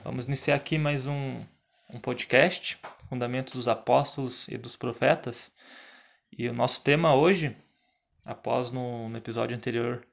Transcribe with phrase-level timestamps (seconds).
[0.00, 1.44] Vamos iniciar aqui mais um,
[1.88, 2.78] um podcast,
[3.08, 5.54] Fundamentos dos Apóstolos e dos Profetas.
[6.36, 7.54] E o nosso tema hoje,
[8.24, 10.04] após no, no episódio anterior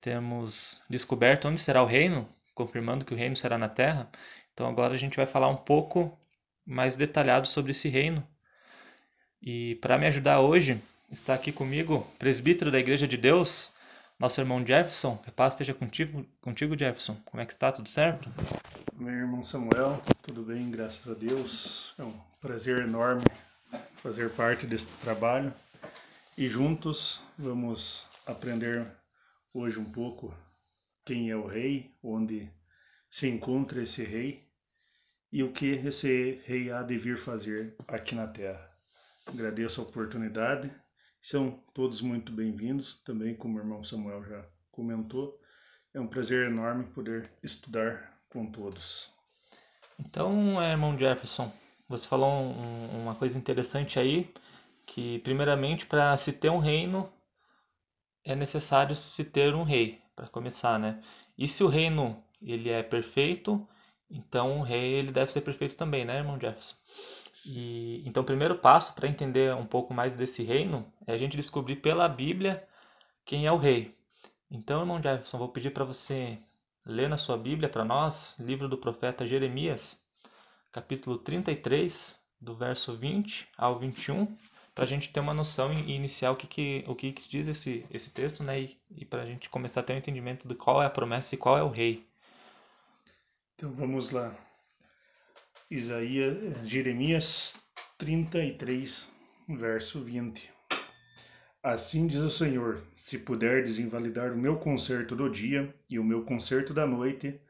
[0.00, 4.08] termos descoberto onde será o reino, confirmando que o reino será na terra,
[4.54, 6.18] então agora a gente vai falar um pouco
[6.64, 8.26] mais detalhado sobre esse reino.
[9.42, 10.80] E para me ajudar hoje,
[11.10, 13.74] está aqui comigo, presbítero da Igreja de Deus,
[14.18, 15.18] nosso irmão Jefferson.
[15.18, 17.16] Que paz esteja contigo, contigo, Jefferson.
[17.26, 17.70] Como é que está?
[17.70, 18.30] Tudo certo?
[18.98, 21.94] Meu irmão Samuel, tudo bem, graças a Deus.
[21.98, 23.24] É um prazer enorme
[23.96, 25.52] fazer parte deste trabalho
[26.36, 28.90] e juntos vamos aprender
[29.52, 30.34] hoje um pouco
[31.04, 32.50] quem é o rei, onde
[33.10, 34.48] se encontra esse rei
[35.30, 38.66] e o que esse rei há de vir fazer aqui na terra.
[39.26, 40.72] Agradeço a oportunidade,
[41.20, 45.38] são todos muito bem-vindos, também como o irmão Samuel já comentou.
[45.92, 49.10] É um prazer enorme poder estudar com todos.
[49.98, 51.52] Então, é, irmão Jefferson,
[51.88, 54.32] você falou um, uma coisa interessante aí,
[54.84, 57.10] que primeiramente para se ter um reino
[58.24, 61.00] é necessário se ter um rei, para começar, né?
[61.38, 63.66] E se o reino ele é perfeito,
[64.10, 66.76] então o rei ele deve ser perfeito também, né, irmão Jefferson?
[67.44, 71.36] E então o primeiro passo para entender um pouco mais desse reino é a gente
[71.36, 72.66] descobrir pela Bíblia
[73.24, 73.94] quem é o rei.
[74.50, 76.38] Então, irmão Jefferson, vou pedir para você
[76.88, 80.00] Lê na sua Bíblia para nós, livro do profeta Jeremias,
[80.70, 84.38] capítulo 33, do verso 20 ao 21,
[84.72, 87.84] para a gente ter uma noção iniciar o que, que, o que, que diz esse,
[87.90, 88.60] esse texto, né?
[88.60, 91.34] E, e para a gente começar a ter um entendimento de qual é a promessa
[91.34, 92.06] e qual é o rei.
[93.56, 94.32] Então vamos lá.
[95.68, 97.56] Isaías, Jeremias
[97.98, 99.10] 33,
[99.48, 100.55] verso 20.
[101.66, 106.22] Assim diz o Senhor: se puderdes invalidar o meu concerto do dia e o meu
[106.22, 107.40] concerto da noite,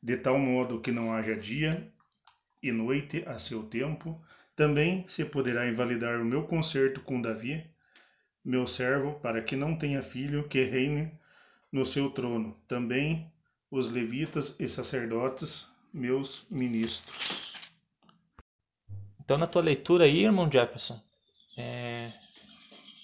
[0.00, 1.92] de tal modo que não haja dia
[2.62, 4.24] e noite a seu tempo,
[4.54, 7.68] também se poderá invalidar o meu concerto com Davi,
[8.44, 11.10] meu servo, para que não tenha filho que reine
[11.72, 12.56] no seu trono.
[12.68, 13.28] Também
[13.68, 17.54] os levitas e sacerdotes, meus ministros.
[19.18, 21.02] Então, na tua leitura aí, irmão Jefferson,
[21.58, 22.12] é,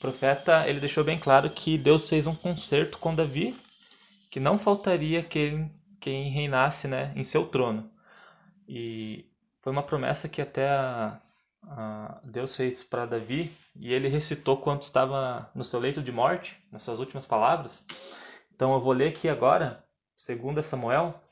[0.01, 3.55] o profeta ele deixou bem claro que Deus fez um concerto com Davi,
[4.31, 7.91] que não faltaria quem, quem reinasse né, em seu trono.
[8.67, 9.27] E
[9.61, 11.21] foi uma promessa que até a,
[11.65, 16.57] a Deus fez para Davi, e ele recitou quando estava no seu leito de morte,
[16.73, 17.85] nas suas últimas palavras.
[18.55, 19.85] Então eu vou ler aqui agora,
[20.17, 21.23] segundo Samuel,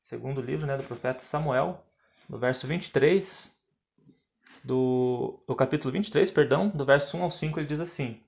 [0.00, 1.84] segundo livro né, do profeta Samuel,
[2.28, 3.52] no verso 23,
[4.64, 8.20] do, do capítulo 23, perdão, do verso 1 ao 5, ele diz assim: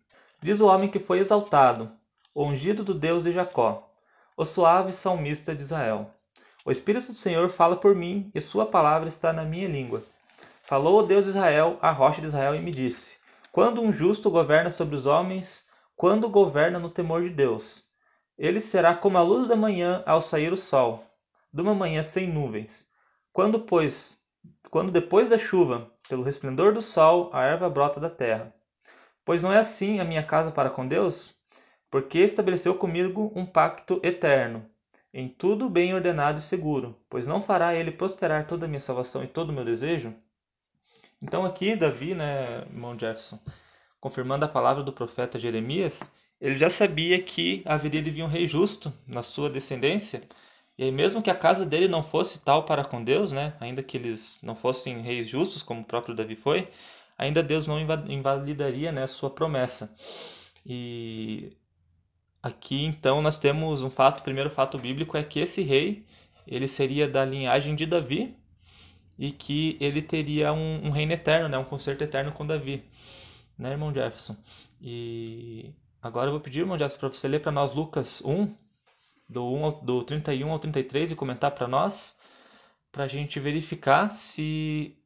[0.43, 1.91] Diz o homem que foi exaltado,
[2.35, 3.91] ungido do Deus de Jacó,
[4.37, 6.11] o suave salmista de Israel.
[6.65, 10.03] O Espírito do Senhor fala por mim, e sua palavra está na minha língua.
[10.63, 13.19] Falou o Deus de Israel, a rocha de Israel, e me disse:
[13.53, 15.65] Quando um justo governa sobre os homens,
[15.95, 17.85] quando governa no temor de Deus,
[18.37, 21.05] ele será como a luz da manhã ao sair o sol,
[21.53, 22.89] de uma manhã sem nuvens.
[23.33, 24.19] Quando, pois,
[24.71, 28.55] quando depois da chuva, pelo resplendor do sol, a erva brota da terra.
[29.25, 31.35] Pois não é assim a minha casa para com Deus?
[31.91, 34.67] Porque estabeleceu comigo um pacto eterno,
[35.13, 39.23] em tudo bem ordenado e seguro, pois não fará ele prosperar toda a minha salvação
[39.23, 40.15] e todo o meu desejo?
[41.23, 43.39] Então aqui Davi, né, irmão Jefferson,
[44.01, 48.47] confirmando a palavra do profeta Jeremias, ele já sabia que haveria de vir um rei
[48.47, 50.23] justo na sua descendência,
[50.77, 53.83] e aí, mesmo que a casa dele não fosse tal para com Deus, né, ainda
[53.83, 56.69] que eles não fossem reis justos, como o próprio Davi foi,
[57.17, 57.79] ainda Deus não
[58.09, 59.95] invalidaria né, a sua promessa.
[60.67, 61.53] E
[62.43, 66.05] aqui, então, nós temos um fato, o primeiro fato bíblico é que esse rei,
[66.47, 68.37] ele seria da linhagem de Davi
[69.19, 72.85] e que ele teria um, um reino eterno, né, um concerto eterno com Davi,
[73.57, 74.37] né, irmão Jefferson?
[74.81, 75.73] E
[76.03, 78.64] agora eu vou pedir, irmão Jefferson, para você ler para nós Lucas 1,
[79.29, 82.19] do, 1 ao, do 31 ao 33 e comentar para nós,
[82.91, 84.97] para a gente verificar se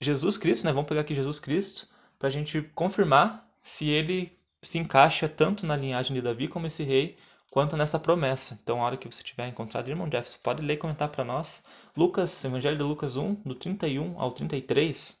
[0.00, 0.72] Jesus Cristo, né?
[0.72, 1.88] Vamos pegar aqui Jesus Cristo,
[2.18, 6.84] para a gente confirmar se ele se encaixa tanto na linhagem de Davi como esse
[6.84, 7.18] rei,
[7.50, 8.58] quanto nessa promessa.
[8.62, 11.64] Então, a hora que você tiver encontrado, irmão Jefferson, pode ler e comentar para nós.
[11.96, 15.20] Lucas, Evangelho de Lucas 1, do 31 ao 33.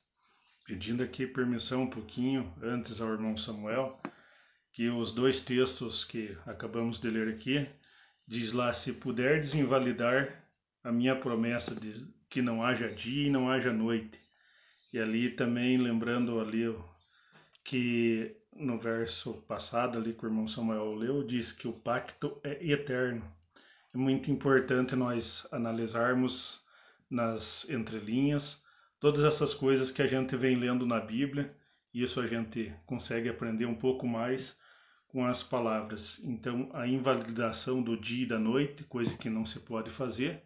[0.64, 3.98] Pedindo aqui permissão um pouquinho antes ao irmão Samuel,
[4.72, 7.68] que os dois textos que acabamos de ler aqui,
[8.26, 10.42] diz lá, se puderdes invalidar
[10.82, 14.18] a minha promessa de que não haja dia e não haja noite.
[14.92, 16.74] E ali também lembrando ali
[17.64, 22.58] que no verso passado ali que o irmão Samuel leu, diz que o pacto é
[22.66, 23.24] eterno.
[23.94, 26.60] É muito importante nós analisarmos
[27.08, 28.62] nas entrelinhas
[28.98, 31.54] todas essas coisas que a gente vem lendo na Bíblia,
[31.92, 34.56] e isso a gente consegue aprender um pouco mais
[35.12, 36.18] com as palavras.
[36.24, 40.42] Então, a invalidação do dia e da noite, coisa que não se pode fazer,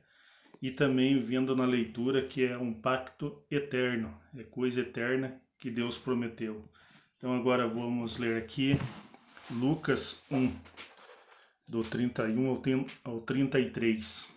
[0.60, 5.96] e também vendo na leitura que é um pacto eterno, é coisa eterna que Deus
[5.98, 6.68] prometeu.
[7.16, 8.76] Então agora vamos ler aqui
[9.50, 10.52] Lucas 1,
[11.68, 14.28] do 31 ao 33.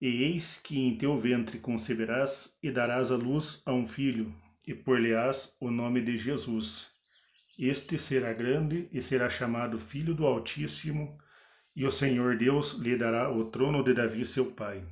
[0.00, 4.34] E eis que em teu ventre conceberás e darás à luz a um filho,
[4.66, 6.91] e por-lhe-ás o nome de Jesus.
[7.64, 11.16] Este será grande e será chamado Filho do Altíssimo,
[11.76, 14.84] e o Senhor Deus lhe dará o trono de Davi seu pai,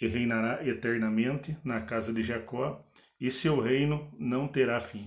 [0.00, 2.82] e reinará eternamente na casa de Jacó,
[3.20, 5.06] e seu reino não terá fim.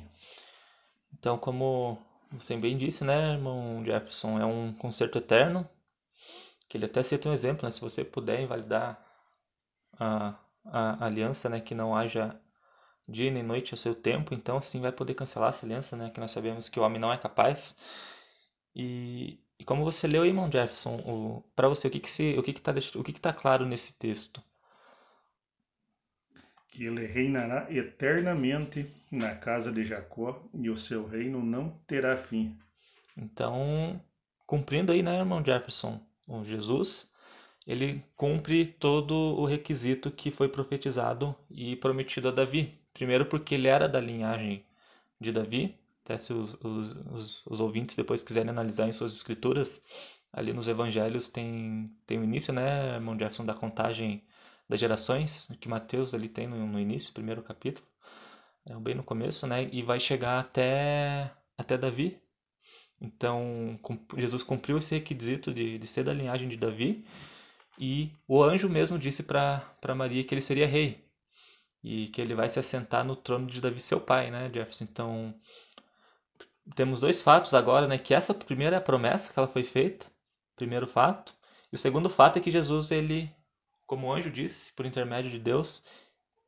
[1.11, 1.97] Então, como
[2.31, 5.67] você bem disse, né, irmão Jefferson, é um concerto eterno,
[6.69, 9.03] que ele até cita um exemplo, né, se você puder invalidar
[9.99, 12.39] a, a, aliança, né, que não haja
[13.11, 16.19] dia nem noite ao seu tempo, então sim vai poder cancelar essa aliança, né, que
[16.19, 17.75] nós sabemos que o homem não é capaz.
[18.75, 22.53] E, e como você leu, irmão Jefferson, para você o que que se, o que
[22.53, 24.41] que tá o que que tá claro nesse texto?
[26.71, 32.57] que ele reinará eternamente na casa de Jacó e o seu reino não terá fim.
[33.15, 34.01] Então,
[34.47, 37.10] cumprindo aí, né, irmão Jefferson, o Jesus,
[37.65, 42.79] ele cumpre todo o requisito que foi profetizado e prometido a Davi.
[42.93, 44.65] Primeiro porque ele era da linhagem
[45.19, 49.83] de Davi, até se os, os, os, os ouvintes depois quiserem analisar em suas escrituras,
[50.33, 54.23] ali nos evangelhos tem, tem o início, né, irmão Jefferson, da contagem
[54.67, 57.85] das gerações, que Mateus ali tem no, no início, primeiro capítulo,
[58.65, 59.67] é bem no começo, né?
[59.71, 62.21] E vai chegar até, até Davi.
[62.99, 63.79] Então,
[64.15, 67.03] Jesus cumpriu esse requisito de, de ser da linhagem de Davi.
[67.81, 71.03] E o anjo mesmo disse para Maria que ele seria rei.
[71.83, 74.83] E que ele vai se assentar no trono de Davi, seu pai, né, Jefferson?
[74.83, 75.35] Então,
[76.75, 77.97] temos dois fatos agora, né?
[77.97, 80.05] Que essa primeira é a promessa que ela foi feita,
[80.55, 81.33] primeiro fato.
[81.71, 83.33] E o segundo fato é que Jesus, ele
[83.91, 85.83] como o anjo disse, por intermédio de Deus,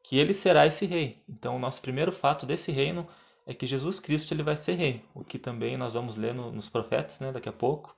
[0.01, 1.21] que ele será esse rei.
[1.27, 3.06] Então, o nosso primeiro fato desse reino
[3.45, 6.53] é que Jesus Cristo ele vai ser rei, o que também nós vamos ler no,
[6.53, 7.94] nos profetas, né, daqui a pouco,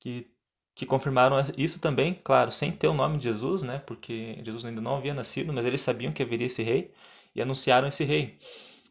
[0.00, 0.30] que,
[0.76, 4.80] que confirmaram isso também, claro, sem ter o nome de Jesus, né, porque Jesus ainda
[4.80, 6.92] não havia nascido, mas eles sabiam que haveria esse rei
[7.34, 8.38] e anunciaram esse rei.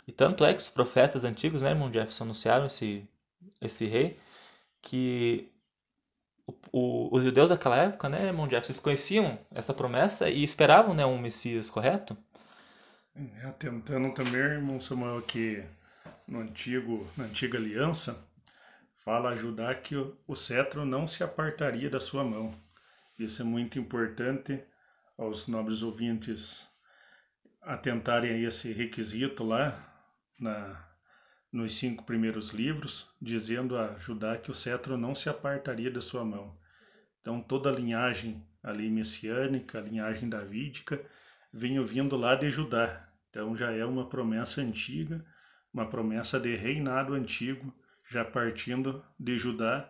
[0.07, 3.07] E tanto é que os profetas antigos, né, irmão Jefferson, anunciaram esse,
[3.61, 4.17] esse rei,
[4.81, 5.47] que
[6.71, 11.05] o, os judeus daquela época, né, irmão Jeff, vocês conheciam essa promessa e esperavam né,
[11.05, 12.17] um Messias, correto?
[13.15, 15.63] É, tentando também, irmão Samuel, que
[16.27, 18.25] no antigo, na antiga aliança,
[19.05, 22.51] fala a Judá que o, cetro não se apartaria da sua mão.
[23.19, 24.59] Isso é muito importante
[25.15, 26.67] aos nobres ouvintes
[27.61, 29.79] atentarem a esse requisito lá
[30.39, 30.83] na,
[31.51, 36.25] nos cinco primeiros livros, dizendo a Judá que o cetro não se apartaria da sua
[36.25, 36.57] mão.
[37.21, 40.99] Então toda a linhagem ali messiânica, a linhagem davídica,
[41.53, 43.07] vem vindo lá de Judá.
[43.29, 45.23] Então já é uma promessa antiga,
[45.71, 47.71] uma promessa de reinado antigo,
[48.09, 49.89] já partindo de Judá,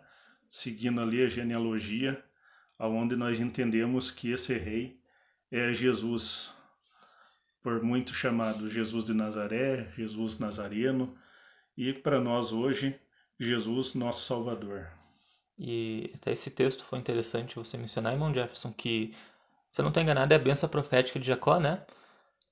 [0.50, 2.24] seguindo ali a genealogia,
[2.78, 5.00] aonde nós entendemos que esse rei
[5.52, 6.54] é Jesus,
[7.62, 11.16] por muito chamado Jesus de Nazaré, Jesus Nazareno,
[11.78, 13.00] e para nós hoje,
[13.40, 14.88] Jesus, nosso Salvador.
[15.58, 19.14] E até esse texto foi interessante você mencionar, irmão Jefferson, que,
[19.70, 21.86] se não estou enganado, é a benção profética de Jacó, né?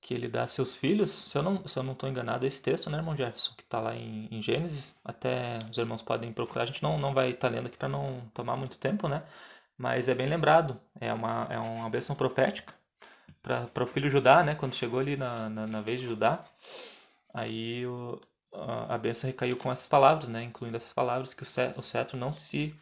[0.04, 1.10] Que ele dá a seus filhos.
[1.10, 3.62] Se eu não se eu não estou enganado, é esse texto, né, irmão Jefferson, que
[3.62, 4.94] está lá em, em, Gênesis.
[5.04, 6.64] Até os irmãos podem procurar.
[6.64, 9.22] A gente não, não vai estar tá lendo aqui para não tomar muito tempo, né?
[9.78, 10.78] Mas é bem lembrado.
[11.00, 12.74] É uma, é uma bênção profética
[13.42, 14.54] para o filho Judá, né?
[14.54, 16.44] Quando chegou ali na, na, na vez de Judá.
[17.32, 18.20] Aí o,
[18.88, 20.42] a, benção recaiu com essas palavras, né?
[20.42, 22.74] incluindo essas palavras, que o cetro não se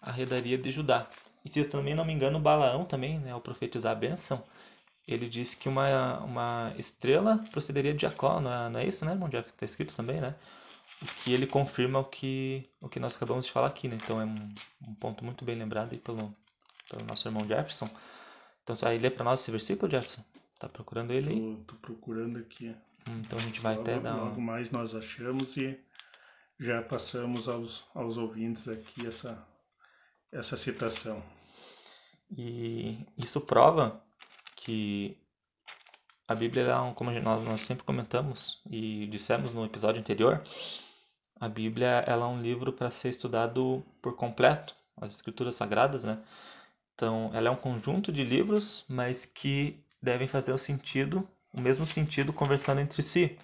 [0.00, 1.08] arredaria de Judá.
[1.44, 4.42] E se eu também não me engano, Balaão também, né, ao profetizar a benção,
[5.06, 9.12] ele disse que uma, uma estrela procederia de Jacó, não é, não é isso, né,
[9.12, 10.34] irmão Jeff, está escrito também, né?
[11.24, 13.96] que ele confirma o que, o que nós acabamos de falar aqui, né?
[13.96, 14.54] Então é um,
[14.88, 16.34] um ponto muito bem lembrado aí pelo,
[16.88, 17.88] pelo nosso irmão Jefferson.
[18.62, 20.22] Então você vai ler para nós esse versículo, Jefferson?
[20.58, 21.56] Tá procurando ele aí?
[21.66, 22.74] Tô, tô procurando aqui.
[23.08, 24.44] Hum, Então a gente vai logo, até dar logo um...
[24.44, 25.78] mais nós achamos e
[26.58, 29.44] já passamos aos, aos ouvintes aqui essa,
[30.30, 31.22] essa citação.
[32.30, 34.00] E isso prova
[34.64, 35.16] que
[36.28, 40.42] a Bíblia, ela é como nós, nós sempre comentamos e dissemos no episódio anterior,
[41.40, 46.18] a Bíblia ela é um livro para ser estudado por completo, as Escrituras Sagradas, né?
[46.94, 51.84] Então, ela é um conjunto de livros, mas que devem fazer o sentido, o mesmo
[51.84, 53.36] sentido conversando entre si.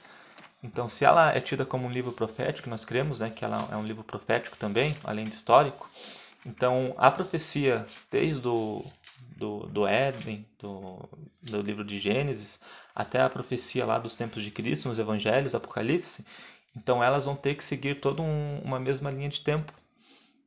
[0.62, 3.76] Então, se ela é tida como um livro profético, nós cremos, né, que ela é
[3.76, 5.90] um livro profético também, além de histórico.
[6.46, 8.84] Então, a profecia desde o
[9.36, 11.08] do, do Éden, do,
[11.42, 12.60] do livro de Gênesis,
[12.94, 16.24] até a profecia lá dos tempos de Cristo, nos Evangelhos, Apocalipse,
[16.76, 19.72] então elas vão ter que seguir toda um, uma mesma linha de tempo.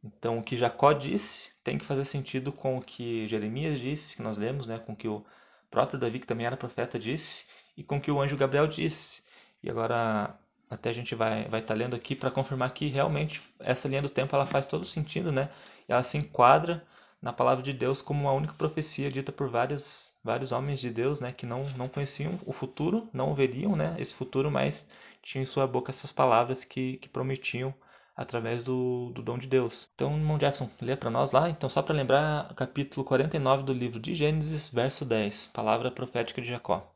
[0.03, 4.23] Então, o que Jacó disse tem que fazer sentido com o que Jeremias disse, que
[4.23, 5.23] nós lemos, né, com o que o
[5.69, 7.45] próprio Davi, que também era profeta, disse,
[7.77, 9.21] e com o que o anjo Gabriel disse.
[9.63, 10.35] E agora,
[10.69, 14.09] até a gente vai vai estar lendo aqui para confirmar que realmente essa linha do
[14.09, 15.49] tempo ela faz todo sentido, né?
[15.87, 16.85] Ela se enquadra
[17.21, 21.21] na palavra de Deus como uma única profecia dita por vários, vários homens de Deus,
[21.21, 24.87] né, que não, não conheciam o futuro, não veriam, né, esse futuro, mas
[25.21, 27.73] tinham em sua boca essas palavras que, que prometiam
[28.15, 29.89] através do, do dom de Deus.
[29.93, 31.49] Então, irmão Jefferson, lê para nós lá.
[31.49, 36.49] Então, só para lembrar, capítulo 49 do livro de Gênesis, verso 10, palavra profética de
[36.49, 36.93] Jacó.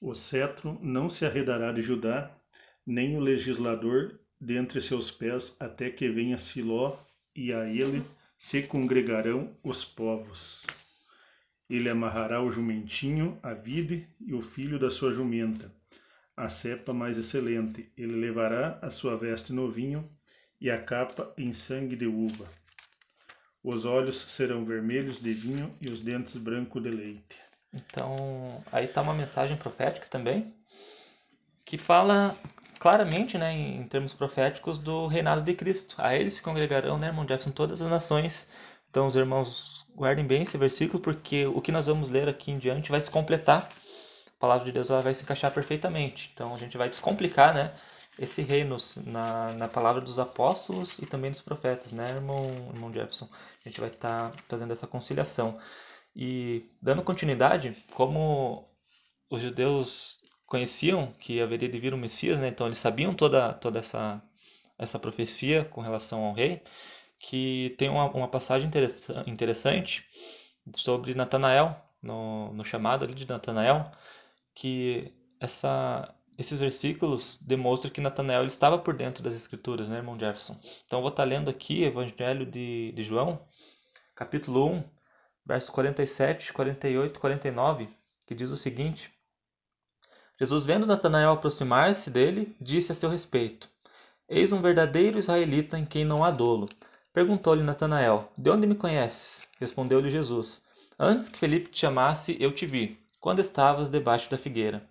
[0.00, 2.30] O cetro não se arredará de Judá,
[2.86, 6.96] nem o legislador dentre seus pés, até que venha Siló,
[7.36, 8.02] e a ele
[8.40, 10.62] se congregarão os povos.
[11.68, 15.70] Ele amarrará o jumentinho, a vide e o filho da sua jumenta,
[16.34, 17.92] a cepa mais excelente.
[17.98, 20.10] Ele levará a sua veste no vinho
[20.58, 22.48] e a capa em sangue de uva.
[23.62, 27.38] Os olhos serão vermelhos de vinho e os dentes branco de leite.
[27.74, 30.54] Então, aí está uma mensagem profética também,
[31.62, 32.34] que fala
[32.80, 35.96] claramente, né, em termos proféticos, do reinado de Cristo.
[35.98, 38.48] A ele se congregarão, né, irmão Jefferson, todas as nações.
[38.90, 42.58] Então, os irmãos, guardem bem esse versículo, porque o que nós vamos ler aqui em
[42.58, 43.68] diante vai se completar.
[44.28, 46.30] A palavra de Deus ela vai se encaixar perfeitamente.
[46.34, 47.70] Então, a gente vai descomplicar, né,
[48.18, 53.28] esse reino na, na palavra dos apóstolos e também dos profetas, né, irmão, irmão Jefferson?
[53.64, 55.58] A gente vai estar fazendo essa conciliação.
[56.16, 58.66] E dando continuidade, como
[59.30, 60.19] os judeus
[60.50, 62.48] conheciam que haveria de vir o Messias, né?
[62.48, 64.22] Então eles sabiam toda, toda essa,
[64.78, 66.62] essa profecia com relação ao rei,
[67.20, 70.04] que tem uma, uma passagem interessa- interessante
[70.74, 73.90] sobre Natanael, no, no chamado ali de Natanael,
[74.54, 80.56] que essa, esses versículos demonstram que Natanael estava por dentro das escrituras, né, irmão Jefferson?
[80.86, 83.40] Então eu vou estar lendo aqui Evangelho de, de João,
[84.14, 84.84] capítulo 1,
[85.46, 87.88] versos 47, 48 e 49,
[88.26, 89.12] que diz o seguinte:
[90.40, 93.68] Jesus, vendo Natanael aproximar-se dele, disse a seu respeito:
[94.26, 96.66] Eis um verdadeiro israelita em quem não há dolo.
[97.12, 99.46] Perguntou-lhe Natanael: De onde me conheces?
[99.58, 100.62] Respondeu-lhe Jesus:
[100.98, 104.88] Antes que Felipe te chamasse, eu te vi, quando estavas debaixo da figueira.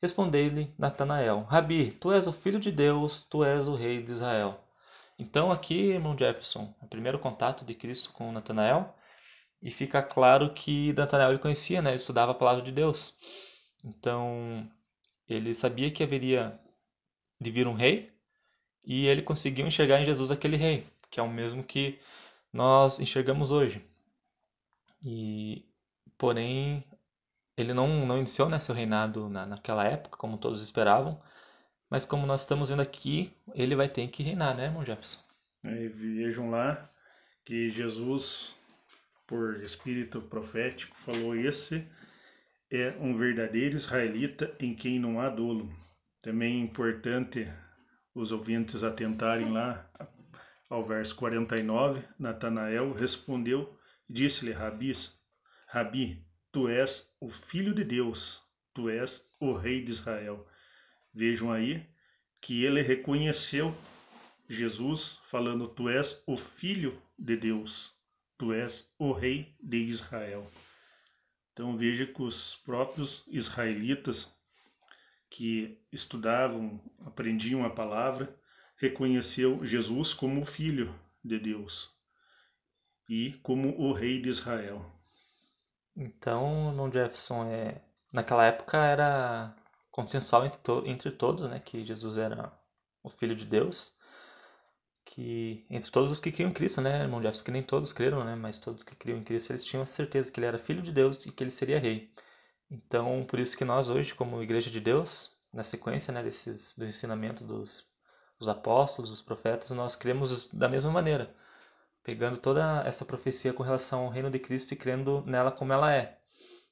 [0.00, 4.58] Respondeu-lhe Natanael: Rabi, tu és o filho de Deus, tu és o rei de Israel.
[5.18, 8.94] Então aqui, irmão Jefferson, o primeiro contato de Cristo com Natanael,
[9.60, 11.90] e fica claro que Natanael ele conhecia, né?
[11.90, 13.14] Ele estudava a palavra de Deus.
[13.84, 14.66] Então,
[15.28, 16.58] ele sabia que haveria
[17.40, 18.12] de vir um rei
[18.84, 21.98] e ele conseguiu enxergar em Jesus aquele rei, que é o mesmo que
[22.52, 23.84] nós enxergamos hoje.
[25.04, 25.64] E,
[26.16, 26.84] porém,
[27.56, 31.20] ele não, não iniciou né, seu reinado na, naquela época, como todos esperavam,
[31.90, 35.20] mas como nós estamos vendo aqui, ele vai ter que reinar, né, irmão Jefferson?
[35.64, 36.90] É, vejam lá
[37.44, 38.56] que Jesus,
[39.26, 41.88] por espírito profético, falou: Esse
[42.76, 45.72] é um verdadeiro israelita em quem não há dolo.
[46.22, 47.48] Também é importante
[48.14, 49.88] os ouvintes atentarem lá
[50.68, 52.02] ao verso 49.
[52.18, 53.78] Natanael respondeu
[54.08, 55.18] e disse-lhe: Rabis,
[55.68, 58.42] Rabi, tu és o filho de Deus,
[58.74, 60.46] tu és o rei de Israel.
[61.12, 61.86] Vejam aí
[62.40, 63.74] que ele reconheceu
[64.48, 67.94] Jesus falando: Tu és o filho de Deus,
[68.38, 70.50] tu és o rei de Israel.
[71.56, 74.30] Então veja que os próprios israelitas
[75.30, 78.38] que estudavam, aprendiam a palavra,
[78.76, 80.94] reconheceu Jesus como o filho
[81.24, 81.90] de Deus
[83.08, 84.84] e como o rei de Israel.
[85.96, 87.82] Então, irmão Jefferson, é,
[88.12, 89.52] naquela época era
[89.90, 92.52] consensual entre, to- entre todos, né, que Jesus era
[93.02, 93.95] o Filho de Deus,
[95.06, 98.24] que entre todos os que criam em Cristo, né, irmão Jefferson, que nem todos creram,
[98.24, 100.82] né, mas todos que criam em Cristo, eles tinham a certeza que ele era Filho
[100.82, 102.12] de Deus e que ele seria rei.
[102.70, 106.84] Então, por isso que nós hoje, como Igreja de Deus, na sequência, né, desses, do
[106.84, 107.86] ensinamento dos,
[108.38, 111.32] dos apóstolos, dos profetas, nós cremos da mesma maneira,
[112.02, 115.94] pegando toda essa profecia com relação ao reino de Cristo e crendo nela como ela
[115.94, 116.18] é,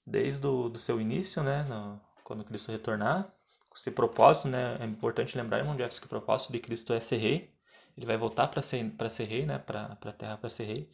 [0.05, 3.33] desde o do seu início, né, no, quando Cristo retornar,
[3.75, 7.19] esse propósito, né, é importante lembrar, irmão Jefferson, que o propósito de Cristo é ser
[7.19, 7.54] rei,
[7.97, 10.91] ele vai voltar para ser, para ser rei, né, para a terra para ser rei,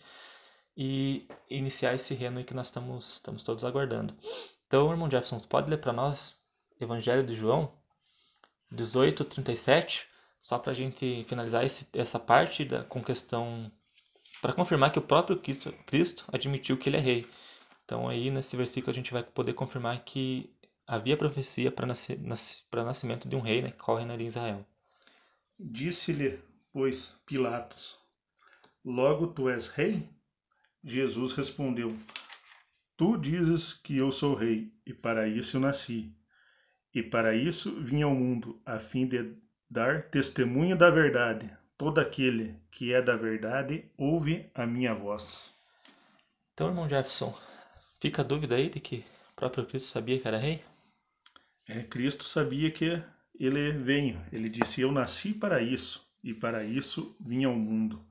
[0.76, 4.14] e iniciar esse reino que nós estamos, estamos todos aguardando.
[4.66, 6.40] Então, irmão Jefferson, pode ler para nós
[6.80, 7.72] Evangelho de João
[8.72, 10.06] 18, 37,
[10.40, 13.70] só para a gente finalizar esse, essa parte da, com questão,
[14.40, 17.26] para confirmar que o próprio Cristo, Cristo admitiu que ele é rei.
[17.84, 20.54] Então, aí nesse versículo a gente vai poder confirmar que
[20.86, 24.64] havia profecia para nascer, nas, nascimento de um rei né, que corre em Israel.
[25.58, 26.40] Disse-lhe,
[26.72, 27.98] pois, Pilatos:
[28.84, 30.08] Logo tu és rei?
[30.82, 31.96] Jesus respondeu:
[32.96, 36.14] Tu dizes que eu sou rei, e para isso eu nasci.
[36.94, 39.36] E para isso vim ao mundo, a fim de
[39.68, 41.50] dar testemunho da verdade.
[41.78, 45.54] Todo aquele que é da verdade ouve a minha voz.
[46.52, 47.38] Então, irmão Jefferson,
[48.00, 50.62] fica a dúvida aí de que o próprio Cristo sabia que era rei?
[51.66, 53.02] É, Cristo sabia que
[53.38, 54.20] ele veio.
[54.32, 58.04] Ele disse: Eu nasci para isso, e para isso vim ao mundo.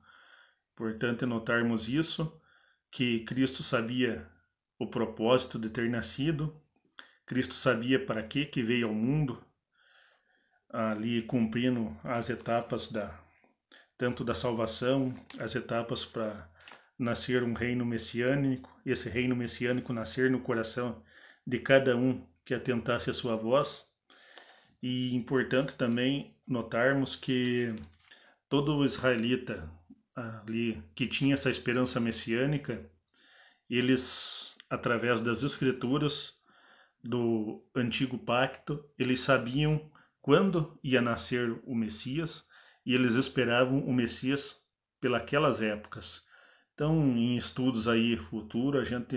[0.72, 2.40] Importante notarmos isso,
[2.90, 4.26] que Cristo sabia
[4.78, 6.60] o propósito de ter nascido,
[7.26, 9.42] Cristo sabia para que que veio ao mundo,
[10.68, 13.18] ali cumprindo as etapas da
[13.96, 16.48] tanto da salvação, as etapas para
[16.98, 21.02] nascer um reino messiânico, esse reino messiânico nascer no coração
[21.46, 23.86] de cada um que atentasse a sua voz.
[24.82, 27.74] E importante também notarmos que
[28.50, 29.72] todo israelita
[30.14, 32.84] ali que tinha essa esperança messiânica,
[33.70, 36.36] eles através das escrituras
[37.02, 42.46] do antigo pacto, eles sabiam quando ia nascer o Messias
[42.84, 44.60] e eles esperavam o Messias
[45.00, 46.26] pelas épocas.
[46.74, 49.16] Então, em estudos aí futuro, a gente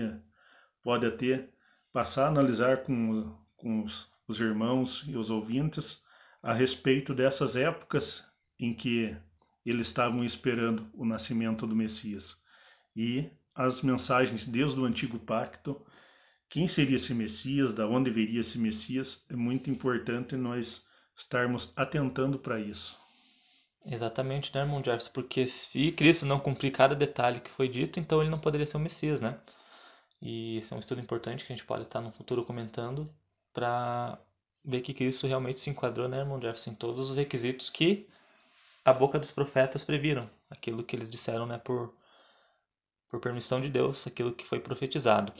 [0.80, 1.50] pode até
[1.92, 6.02] passar a analisar com, com os, os irmãos e os ouvintes
[6.42, 8.24] a respeito dessas épocas
[8.64, 9.16] em que
[9.64, 12.38] eles estavam esperando o nascimento do Messias.
[12.94, 15.80] E as mensagens desde o antigo pacto,
[16.48, 20.84] quem seria esse Messias, da onde viria esse Messias, é muito importante nós
[21.16, 22.98] estarmos atentando para isso.
[23.86, 25.12] Exatamente, né, irmão Jefferson?
[25.12, 28.78] Porque se Cristo não cumprir cada detalhe que foi dito, então ele não poderia ser
[28.78, 29.38] o Messias, né?
[30.22, 33.14] E esse é um estudo importante que a gente pode estar no futuro comentando
[33.52, 34.18] para
[34.64, 38.08] ver que Cristo realmente se enquadrou, né, irmão Jefferson, em todos os requisitos que
[38.84, 41.94] a boca dos profetas previram, aquilo que eles disseram, né, por,
[43.08, 45.32] por permissão de Deus, aquilo que foi profetizado.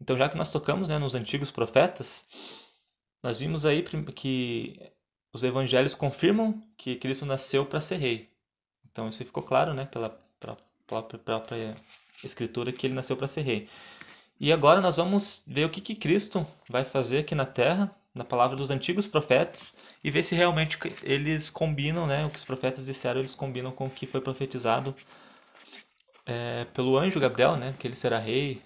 [0.00, 2.28] Então, já que nós tocamos né, nos antigos profetas,
[3.22, 4.92] nós vimos aí que
[5.32, 8.30] os evangelhos confirmam que Cristo nasceu para ser rei.
[8.84, 11.74] Então, isso ficou claro né, pela, pela própria, própria
[12.22, 13.68] escritura que ele nasceu para ser rei.
[14.38, 18.24] E agora nós vamos ver o que, que Cristo vai fazer aqui na terra, na
[18.24, 22.86] palavra dos antigos profetas, e ver se realmente eles combinam, né, o que os profetas
[22.86, 24.94] disseram, eles combinam com o que foi profetizado
[26.24, 28.62] é, pelo anjo Gabriel, né, que ele será rei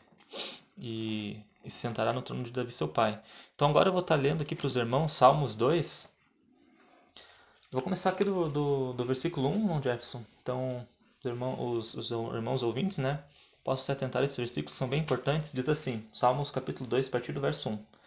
[0.76, 3.20] e, e, se sentará no trono de Davi, seu pai.
[3.54, 6.08] Então agora eu vou estar lendo aqui para os irmãos Salmos 2.
[7.16, 10.24] Eu vou começar aqui do, do, do versículo 1, Jefferson.
[10.42, 10.86] Então,
[11.18, 13.22] os irmãos, os, os irmãos ouvintes, né,
[13.64, 15.52] posso se atentar a esses versículos, são bem importantes.
[15.52, 17.97] Diz assim, Salmos capítulo 2, a partir do verso 1.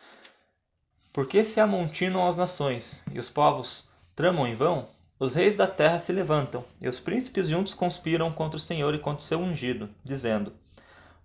[1.14, 4.88] Por que se amontinam as nações, e os povos tramam em vão?
[5.20, 9.00] Os reis da terra se levantam, e os príncipes juntos conspiram contra o Senhor e
[9.00, 10.54] contra o seu ungido, dizendo: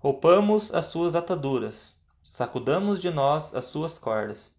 [0.01, 4.53] Roupamos as suas ataduras, sacudamos de nós as suas cordas.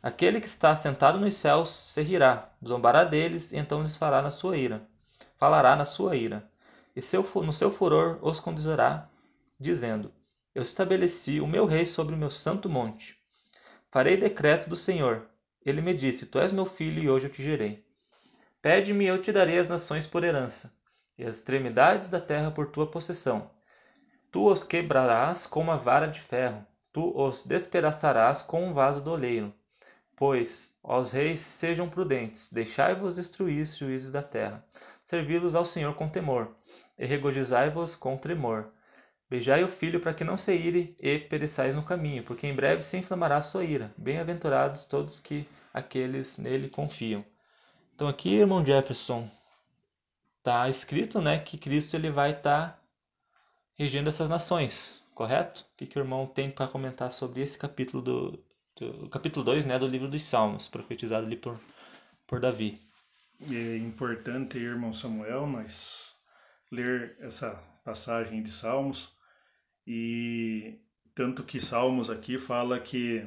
[0.00, 4.30] Aquele que está sentado nos céus se rirá, zombará deles, e então lhes fará na
[4.30, 4.86] sua ira.
[5.36, 6.48] Falará na sua ira,
[6.94, 9.08] e seu, no seu furor os conduzirá,
[9.58, 10.12] dizendo:
[10.54, 13.19] Eu estabeleci o meu rei sobre o meu santo monte.
[13.90, 15.26] Farei decreto do Senhor.
[15.66, 17.84] Ele me disse: Tu és meu filho, e hoje eu te gerei.
[18.62, 20.72] Pede-me e eu te darei as nações por herança,
[21.18, 23.50] e as extremidades da terra por tua possessão.
[24.30, 29.10] Tu os quebrarás com uma vara de ferro, tu os despedaçarás com um vaso do
[29.10, 29.52] oleiro.
[30.14, 34.64] Pois, os reis, sejam prudentes, deixai-vos destruir os juízes da terra.
[35.02, 36.54] Servi-los ao Senhor com temor,
[36.96, 38.70] e regozijai-vos com tremor.
[39.30, 42.82] Beijai o filho para que não se ire e pereçais no caminho, porque em breve
[42.82, 43.94] se inflamará a sua ira.
[43.96, 47.24] Bem-aventurados todos que aqueles nele confiam.
[47.94, 49.30] Então aqui, irmão Jefferson,
[50.42, 52.78] tá escrito, né, que Cristo ele vai estar tá
[53.76, 55.64] regendo essas nações, correto?
[55.74, 58.44] O que, que o irmão tem para comentar sobre esse capítulo do,
[58.76, 61.56] do capítulo 2, né, do livro dos Salmos, profetizado ali por
[62.30, 62.80] por Davi?
[63.50, 66.14] É importante, irmão Samuel, nós
[66.70, 67.50] ler essa
[67.84, 69.18] passagem de Salmos
[69.92, 70.78] e
[71.16, 73.26] tanto que Salmos aqui fala que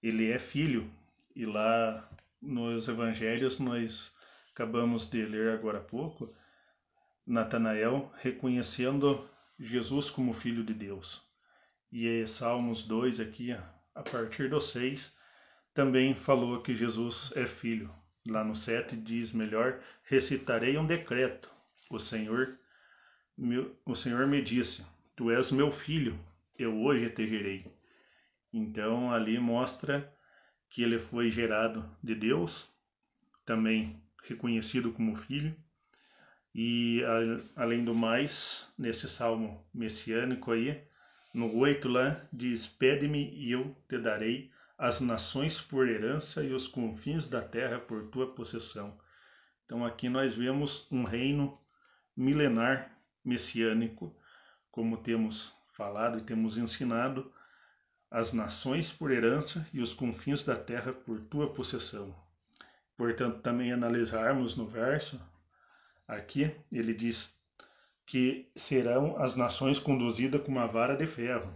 [0.00, 0.88] ele é filho
[1.34, 2.08] e lá
[2.40, 4.14] nos evangelhos nós
[4.52, 6.32] acabamos de ler agora há pouco
[7.26, 11.20] Natanael reconhecendo Jesus como filho de Deus.
[11.90, 15.12] E é Salmos 2 aqui, a partir do 6,
[15.74, 17.92] também falou que Jesus é filho.
[18.28, 21.50] Lá no 7 diz melhor, recitarei um decreto.
[21.90, 22.56] O Senhor,
[23.36, 26.18] meu, o Senhor me disse, tu és meu filho,
[26.58, 27.66] eu hoje te gerei.
[28.52, 30.14] Então ali mostra
[30.68, 32.68] que ele foi gerado de Deus,
[33.44, 35.56] também reconhecido como filho,
[36.54, 37.02] e
[37.54, 40.82] além do mais, nesse salmo messiânico aí,
[41.34, 46.66] no 8 lá, diz: Pede-me e eu te darei as nações por herança e os
[46.66, 48.98] confins da terra por tua possessão.
[49.64, 51.52] Então aqui nós vemos um reino
[52.16, 52.90] milenar
[53.22, 54.16] messiânico,
[54.76, 57.32] como temos falado e temos ensinado,
[58.08, 62.14] as nações por herança e os confins da terra por tua possessão.
[62.96, 65.20] Portanto, também analisarmos no verso,
[66.06, 67.36] Aqui ele diz
[68.04, 71.52] que serão as nações conduzidas com uma vara de ferro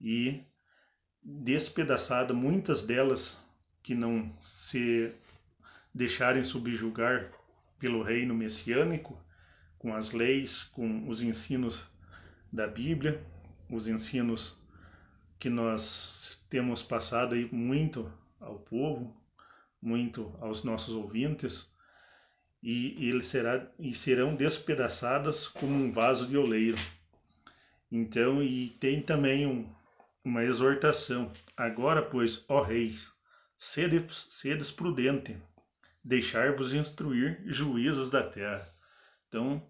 [0.00, 0.44] e
[1.20, 3.36] despedaçadas, muitas delas
[3.82, 5.12] que não se
[5.92, 7.32] deixarem subjugar
[7.76, 9.20] pelo reino messiânico,
[9.78, 11.84] com as leis, com os ensinos
[12.54, 13.20] da Bíblia,
[13.68, 14.56] os ensinos
[15.40, 18.08] que nós temos passado aí muito
[18.40, 19.12] ao povo,
[19.82, 21.74] muito aos nossos ouvintes,
[22.62, 26.78] e, ele será, e serão despedaçadas como um vaso de oleiro.
[27.90, 29.68] Então, e tem também um,
[30.24, 31.32] uma exortação.
[31.56, 33.12] Agora, pois, ó reis,
[33.58, 35.36] sedes, sedes prudente,
[36.04, 38.72] deixar-vos instruir juízos da terra.
[39.26, 39.60] Então,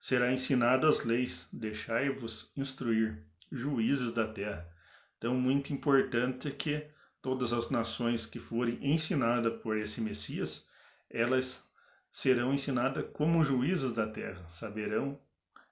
[0.00, 4.66] será ensinado as leis, deixai-vos instruir juízes da terra.
[5.18, 6.86] Então, muito importante que
[7.20, 10.66] todas as nações que forem ensinadas por esse Messias,
[11.10, 11.62] elas
[12.10, 15.20] serão ensinadas como juízes da terra, saberão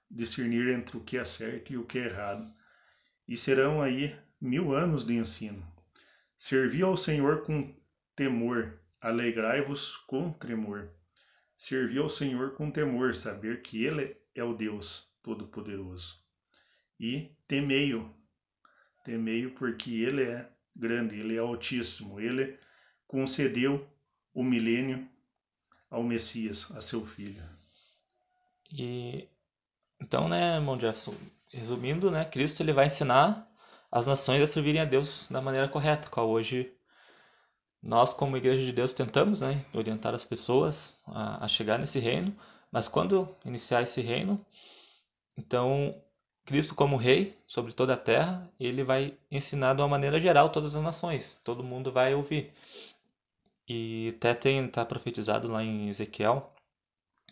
[0.09, 2.53] discernir entre o que é certo e o que é errado.
[3.27, 5.65] E serão aí mil anos de ensino.
[6.37, 7.75] Servi ao Senhor com
[8.15, 10.89] temor, alegrai-vos com tremor.
[11.55, 16.17] Servi ao Senhor com temor, saber que Ele é o Deus Todo-Poderoso.
[16.99, 18.13] E temei-o,
[19.03, 22.57] temei-o porque Ele é grande, Ele é altíssimo, Ele
[23.07, 23.87] concedeu
[24.33, 25.07] o milênio
[25.89, 27.43] ao Messias, a seu filho.
[28.71, 29.27] E
[30.01, 31.15] então, né, irmão Jefferson,
[31.51, 33.47] resumindo, né, Cristo ele vai ensinar
[33.91, 36.71] as nações a servirem a Deus da maneira correta, qual hoje
[37.81, 42.35] nós como igreja de Deus tentamos, né, orientar as pessoas a, a chegar nesse reino,
[42.71, 44.43] mas quando iniciar esse reino,
[45.37, 45.95] então
[46.45, 50.75] Cristo como rei sobre toda a terra, ele vai ensinar de uma maneira geral todas
[50.75, 52.53] as nações, todo mundo vai ouvir.
[53.67, 56.51] E até tem, tá profetizado lá em Ezequiel,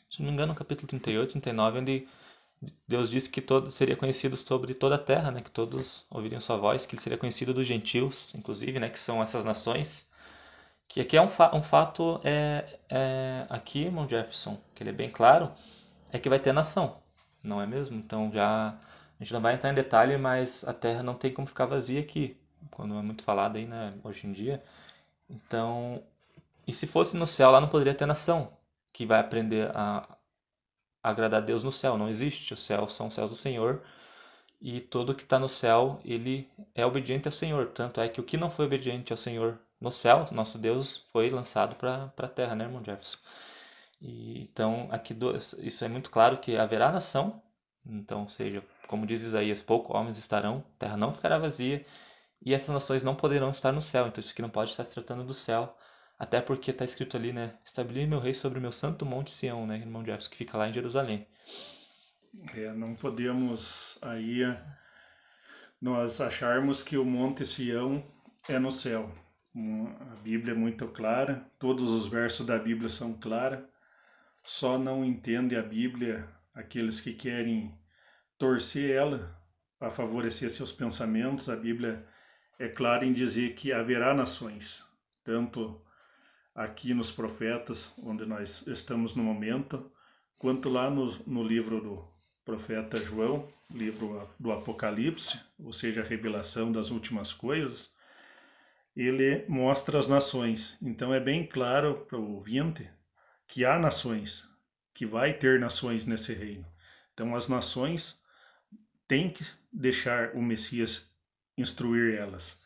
[0.09, 2.07] se não me engano, no capítulo 38, 39, onde
[2.87, 6.57] Deus disse que todo seria conhecido sobre toda a terra, né, que todos ouviriam sua
[6.57, 10.09] voz, que ele seria conhecido dos gentios, inclusive, né, que são essas nações.
[10.87, 14.93] Que aqui é um, fa um fato, é, é, aqui, irmão Jefferson, que ele é
[14.93, 15.51] bem claro,
[16.11, 17.01] é que vai ter nação,
[17.43, 17.97] não é mesmo?
[17.97, 18.69] Então já
[19.19, 21.99] a gente não vai entrar em detalhe, mas a terra não tem como ficar vazia
[21.99, 22.37] aqui,
[22.71, 24.63] quando é muito falado aí, né, hoje em dia.
[25.29, 26.03] Então
[26.67, 28.51] e se fosse no céu, lá não poderia ter nação
[28.91, 30.17] que vai aprender a
[31.01, 31.97] agradar a Deus no céu.
[31.97, 32.53] Não existe.
[32.53, 33.81] O céu são os céus do Senhor.
[34.59, 37.67] E todo que está no céu, ele é obediente ao Senhor.
[37.67, 41.29] Tanto é que o que não foi obediente ao Senhor no céu, nosso Deus, foi
[41.29, 43.17] lançado para a terra, né, irmão Jefferson?
[44.01, 47.41] E, então, aqui do, isso é muito claro que haverá nação.
[47.85, 51.85] Então, seja, como diz Isaías, poucos homens estarão, terra não ficará vazia.
[52.45, 54.07] E essas nações não poderão estar no céu.
[54.07, 55.75] Então, isso aqui não pode estar se tratando do céu
[56.17, 57.53] até porque está escrito ali, né?
[57.63, 60.67] Estabeleci meu rei sobre o meu santo monte Sião, né, irmão Jefferson, que fica lá
[60.67, 61.27] em Jerusalém.
[62.55, 64.41] É, não podemos aí
[65.81, 68.03] nós acharmos que o monte Sião
[68.49, 69.11] é no céu.
[69.57, 73.65] A Bíblia é muito clara, todos os versos da Bíblia são claros,
[74.43, 77.75] só não entende a Bíblia aqueles que querem
[78.37, 79.35] torcer ela
[79.79, 81.49] para favorecer seus pensamentos.
[81.49, 82.05] A Bíblia
[82.59, 84.83] é clara em dizer que haverá nações,
[85.23, 85.81] tanto
[86.53, 89.91] aqui nos profetas, onde nós estamos no momento,
[90.37, 92.07] quanto lá no, no livro do
[92.45, 97.96] profeta João, livro do Apocalipse, ou seja, a revelação das últimas coisas,
[98.97, 100.75] ele mostra as nações.
[100.81, 102.89] Então é bem claro para o ouvinte
[103.47, 104.49] que há nações,
[104.91, 106.65] que vai ter nações nesse reino.
[107.13, 108.19] Então as nações
[109.07, 111.13] têm que deixar o Messias
[111.55, 112.59] instruir elas.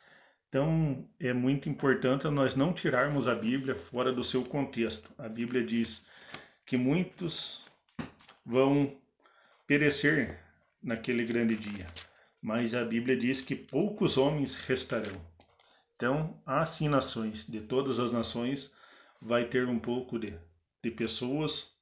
[0.48, 5.12] Então é muito importante nós não tirarmos a Bíblia fora do seu contexto.
[5.18, 6.06] A Bíblia diz
[6.66, 7.62] que muitos
[8.46, 8.98] vão
[9.68, 10.40] perecer
[10.82, 11.88] naquele grande dia,
[12.42, 15.31] mas a Bíblia diz que poucos homens restarão.
[16.02, 18.74] Então, há sim nações, de todas as nações
[19.22, 20.34] vai ter um pouco de,
[20.84, 21.76] de pessoas.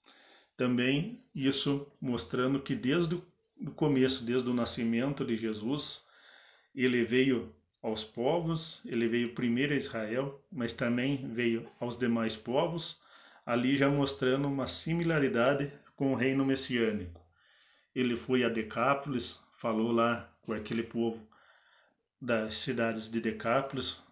[0.58, 6.06] Também isso mostrando que desde o começo, desde o nascimento de Jesus,
[6.76, 13.02] ele veio aos povos, ele veio primeiro a Israel, mas também veio aos demais povos,
[13.46, 17.26] ali já mostrando uma similaridade com o reino messiânico.
[17.96, 21.26] Ele foi a Decápolis, falou lá com aquele povo
[22.22, 24.04] das cidades de Decápolis,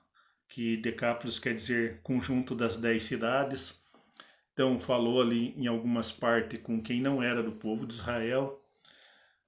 [0.47, 3.79] que Decápolis quer dizer conjunto das dez cidades.
[4.53, 8.63] Então falou ali em algumas partes com quem não era do povo de Israel.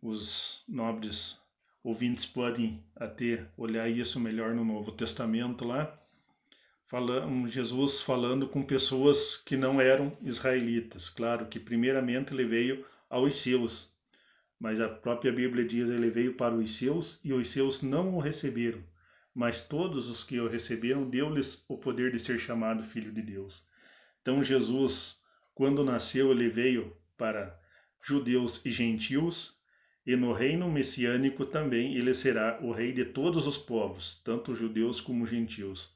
[0.02, 1.40] Os nobres
[1.84, 6.00] ouvintes podem até olhar isso melhor no Novo Testamento lá,
[7.48, 11.08] Jesus falando com pessoas que não eram israelitas.
[11.08, 13.94] Claro que primeiramente ele veio aos seus,
[14.60, 18.20] mas a própria Bíblia diz ele veio para os seus e os seus não o
[18.20, 18.84] receberam.
[19.34, 23.63] Mas todos os que o receberam deu-lhes o poder de ser chamado filho de Deus.
[24.22, 25.20] Então Jesus,
[25.54, 27.60] quando nasceu, ele veio para
[28.02, 29.60] judeus e gentios,
[30.06, 35.00] e no reino messiânico também ele será o rei de todos os povos, tanto judeus
[35.00, 35.94] como gentios.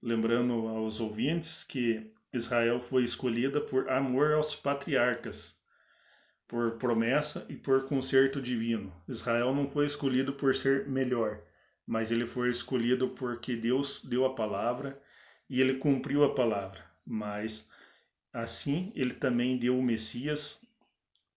[0.00, 5.58] Lembrando aos ouvintes que Israel foi escolhida por amor aos patriarcas,
[6.46, 8.92] por promessa e por concerto divino.
[9.08, 11.40] Israel não foi escolhido por ser melhor,
[11.88, 15.02] mas ele foi escolhido porque Deus deu a palavra
[15.50, 16.84] e ele cumpriu a palavra.
[17.04, 17.68] Mas
[18.32, 20.64] assim ele também deu o Messias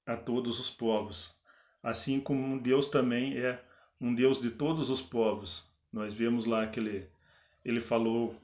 [0.05, 1.41] a todos os povos
[1.81, 3.61] assim como Deus também é
[3.99, 5.67] um Deus de todos os povos.
[5.91, 7.07] Nós vemos lá que ele,
[7.63, 8.35] ele falou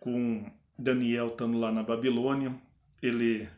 [0.00, 2.54] com Daniel estando lá na Babilônia,
[3.02, 3.48] ele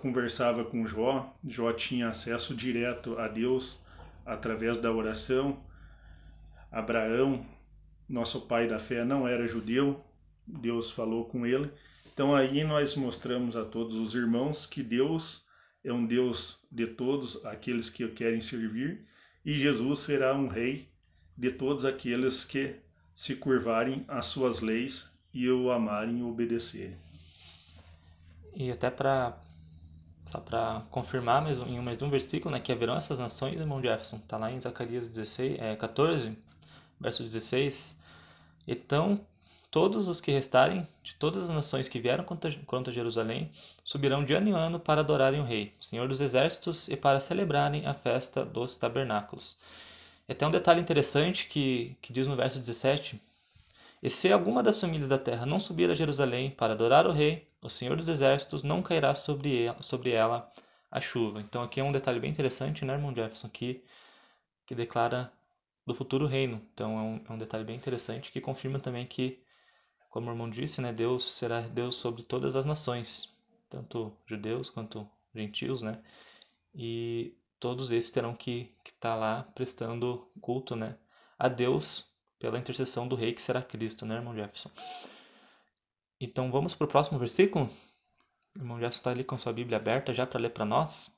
[0.00, 3.80] conversava com Jó, Jó tinha acesso direto a Deus
[4.24, 5.62] através da oração.
[6.72, 7.44] Abraão,
[8.08, 10.02] nosso pai da fé, não era judeu,
[10.46, 11.70] Deus falou com ele.
[12.12, 15.44] Então aí nós mostramos a todos os irmãos que Deus
[15.84, 19.06] é um Deus de todos aqueles que o querem servir,
[19.44, 20.88] e Jesus será um rei
[21.36, 22.76] de todos aqueles que
[23.14, 26.96] se curvarem às suas leis e o amarem e obedecerem.
[28.54, 29.38] E até para
[30.24, 33.82] só para confirmar mais um, em mais um versículo, né, que haverão essas nações, irmão
[33.82, 36.38] Jefferson, está lá em Zacarias 16, é, 14,
[37.02, 37.98] verso 16.
[38.66, 39.20] Então
[39.72, 43.50] Todos os que restarem de todas as nações que vieram contra Jerusalém
[43.82, 47.86] subirão de ano em ano para adorarem o Rei, Senhor dos Exércitos, e para celebrarem
[47.86, 49.56] a festa dos tabernáculos.
[50.28, 53.18] E até um detalhe interessante que, que diz no verso 17:
[54.02, 57.48] E se alguma das famílias da terra não subir a Jerusalém para adorar o Rei,
[57.62, 60.52] o Senhor dos Exércitos não cairá sobre ela, sobre ela
[60.90, 61.40] a chuva.
[61.40, 63.82] Então aqui é um detalhe bem interessante, né, irmão Jefferson, que,
[64.66, 65.32] que declara
[65.86, 66.60] do futuro reino.
[66.72, 69.42] Então é um, é um detalhe bem interessante que confirma também que
[70.12, 73.34] como o irmão disse, né, Deus será Deus sobre todas as nações,
[73.70, 76.02] tanto judeus quanto gentios, né?
[76.74, 80.98] E todos esses terão que estar tá lá prestando culto, né,
[81.38, 82.06] a Deus
[82.38, 84.70] pela intercessão do rei que será Cristo, né, irmão Jefferson?
[86.20, 87.70] Então vamos para o próximo versículo?
[88.54, 91.10] O irmão Jefferson está ali com sua Bíblia aberta já para ler para nós.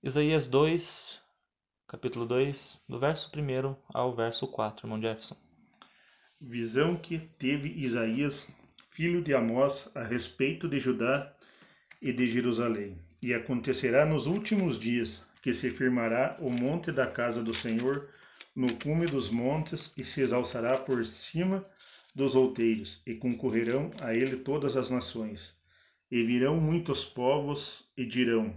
[0.00, 1.21] Isaías 2,
[1.92, 5.36] capítulo 2, do verso 1 ao verso 4, irmão Jefferson
[6.44, 8.48] visão que teve Isaías,
[8.90, 11.32] filho de Amós, a respeito de Judá
[12.00, 12.98] e de Jerusalém.
[13.22, 18.08] E acontecerá nos últimos dias que se firmará o monte da casa do Senhor
[18.56, 21.64] no cume dos montes e se exalçará por cima
[22.14, 25.54] dos outeiros, e concorrerão a ele todas as nações.
[26.10, 28.54] E virão muitos povos e dirão: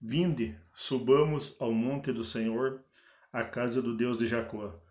[0.00, 2.84] Vinde, subamos ao monte do Senhor,
[3.32, 4.82] à casa do Deus de Jacó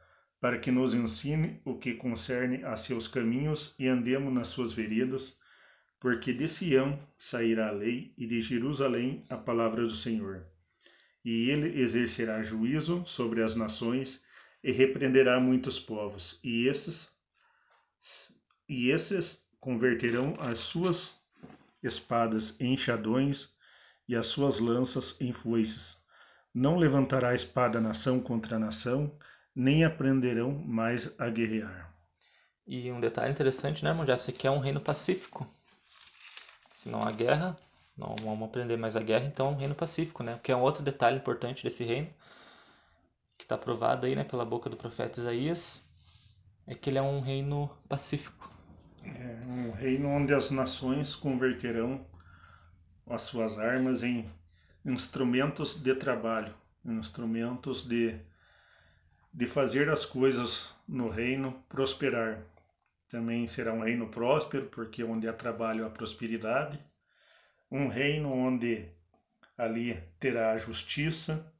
[0.41, 5.37] para que nos ensine o que concerne a seus caminhos e andemos nas suas veredas,
[5.99, 10.43] porque de Sião sairá a lei e de Jerusalém a palavra do Senhor.
[11.23, 14.23] E ele exercerá juízo sobre as nações
[14.63, 17.11] e repreenderá muitos povos, e esses
[18.67, 21.15] e esses converterão as suas
[21.83, 23.53] espadas em enxadões
[24.07, 25.97] e as suas lanças em foices.
[26.53, 29.17] Não levantará espada nação contra nação,
[29.55, 31.93] nem aprenderão mais a guerrear.
[32.67, 34.21] E um detalhe interessante, né, irmão Jeff?
[34.21, 35.47] Isso aqui é um reino pacífico.
[36.73, 37.57] Se não há guerra,
[37.97, 40.39] não vamos aprender mais a guerra, então é um reino pacífico, né?
[40.41, 42.09] Que é um outro detalhe importante desse reino,
[43.37, 45.83] que está provado aí, né, pela boca do profeta Isaías,
[46.67, 48.51] é que ele é um reino pacífico.
[49.03, 52.05] É um reino onde as nações converterão
[53.13, 54.29] as suas armas em
[54.85, 56.53] instrumentos de trabalho,
[56.85, 58.17] instrumentos de,
[59.33, 62.41] de fazer as coisas no reino prosperar.
[63.09, 66.79] Também será um reino próspero, porque onde há trabalho há prosperidade.
[67.69, 68.87] Um reino onde
[69.57, 71.53] ali terá a justiça,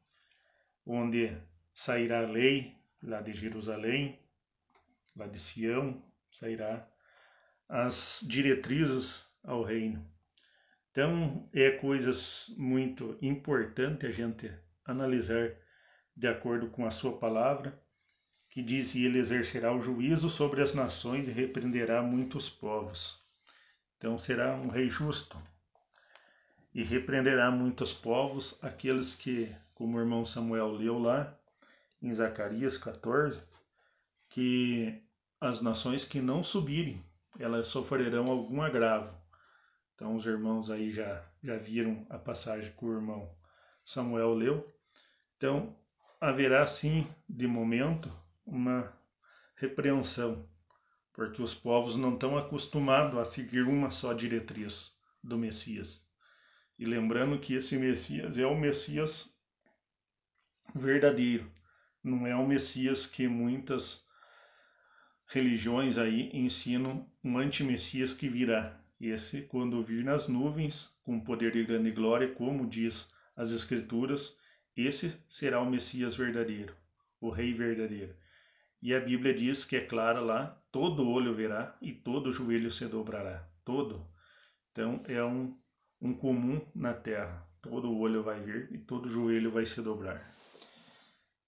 [0.86, 1.38] onde
[1.74, 4.20] sairá a lei lá de Jerusalém,
[5.16, 6.88] lá de Sião, sairá
[7.68, 10.11] as diretrizes ao reino.
[10.92, 14.52] Então, é coisas muito importantes a gente
[14.86, 15.54] analisar
[16.16, 17.82] de acordo com a sua palavra,
[18.50, 23.26] que diz: e ele exercerá o juízo sobre as nações e repreenderá muitos povos.
[23.98, 25.38] Então, será um rei justo
[26.74, 31.38] e repreenderá muitos povos, aqueles que, como o irmão Samuel leu lá
[32.02, 33.42] em Zacarias 14,
[34.28, 35.02] que
[35.40, 37.02] as nações que não subirem,
[37.40, 39.21] elas sofrerão algum agravo.
[40.02, 43.32] Então os irmãos aí já, já viram a passagem que o irmão
[43.84, 44.66] Samuel leu.
[45.38, 45.78] Então
[46.20, 48.12] haverá sim, de momento,
[48.44, 48.92] uma
[49.56, 50.50] repreensão,
[51.14, 54.92] porque os povos não estão acostumados a seguir uma só diretriz
[55.24, 56.04] do Messias.
[56.80, 59.32] E lembrando que esse Messias é o Messias
[60.74, 61.48] verdadeiro,
[62.04, 64.08] não é o Messias que muitas
[65.28, 68.81] religiões aí ensinam um anti-messias que virá.
[69.02, 74.38] Esse, quando vir nas nuvens, com poder de grande glória, como diz as Escrituras,
[74.78, 76.76] esse será o Messias verdadeiro,
[77.20, 78.16] o Rei verdadeiro.
[78.80, 82.86] E a Bíblia diz que é clara lá, todo olho verá e todo joelho se
[82.86, 83.44] dobrará.
[83.66, 84.08] Todo.
[84.72, 85.58] Então é um,
[86.00, 87.44] um comum na terra.
[87.60, 90.32] Todo olho vai ver e todo joelho vai se dobrar.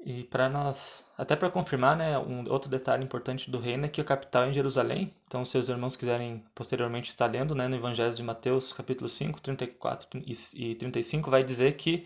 [0.05, 4.01] E para nós, até para confirmar, né, um outro detalhe importante do reino é que
[4.01, 5.13] a capital é em Jerusalém.
[5.27, 9.39] Então, se os irmãos quiserem posteriormente estar lendo, né, no Evangelho de Mateus, capítulo 5,
[9.41, 10.09] 34
[10.53, 12.05] e 35, vai dizer que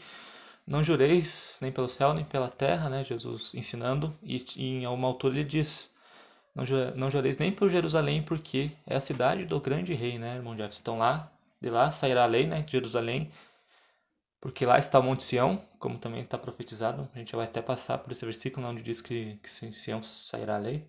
[0.65, 5.35] não jureis nem pelo céu nem pela terra, né, Jesus ensinando, e, em uma altura
[5.35, 5.91] ele diz:
[6.53, 6.63] não,
[6.95, 10.81] não jureis nem por Jerusalém, porque é a cidade do grande rei, né, irmão Jefferson?
[10.81, 13.31] Então lá, de lá sairá a lei, né, de Jerusalém,
[14.39, 17.09] porque lá está o Monte Sião, como também está profetizado.
[17.13, 20.55] A gente vai até passar por esse versículo onde diz que, que em Sião sairá
[20.55, 20.87] a lei.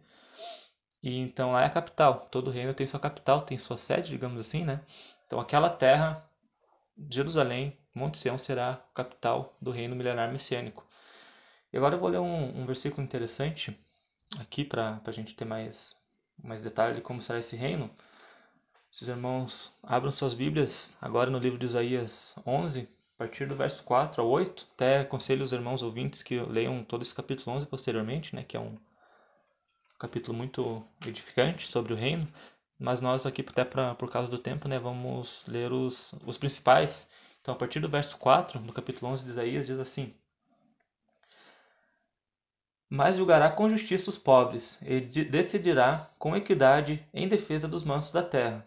[1.03, 2.29] E então lá é a capital.
[2.31, 4.83] Todo reino tem sua capital, tem sua sede, digamos assim, né?
[5.27, 6.29] Então aquela terra,
[7.11, 10.87] Jerusalém, Monte Sião será a capital do reino milenar messiânico.
[11.73, 13.79] E agora eu vou ler um, um versículo interessante
[14.39, 15.97] aqui para a gente ter mais,
[16.43, 17.91] mais detalhe de como será esse reino.
[18.91, 23.57] Se os irmãos abram suas Bíblias agora no livro de Isaías 11, a partir do
[23.57, 24.69] verso 4 ao 8.
[24.75, 28.61] Até aconselho os irmãos ouvintes que leiam todo esse capítulo 11 posteriormente, né, que é
[28.61, 28.79] um
[29.99, 32.29] capítulo muito edificante sobre o reino.
[32.79, 37.11] Mas nós aqui, até pra, por causa do tempo, né, vamos ler os, os principais.
[37.41, 40.15] Então, a partir do verso 4, no capítulo 11 de Isaías, diz assim:
[42.89, 48.23] Mas julgará com justiça os pobres, e decidirá com equidade em defesa dos mansos da
[48.23, 48.65] terra,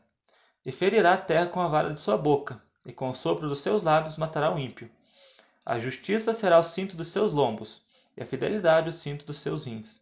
[0.65, 3.61] e ferirá a terra com a vara de sua boca, e com o sopro dos
[3.61, 4.89] seus lábios matará o ímpio.
[5.65, 7.83] A justiça será o cinto dos seus lombos,
[8.17, 10.01] e a fidelidade o cinto dos seus rins.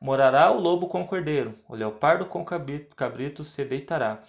[0.00, 2.44] Morará o lobo com o cordeiro, o leopardo com o
[2.96, 4.22] cabrito se deitará.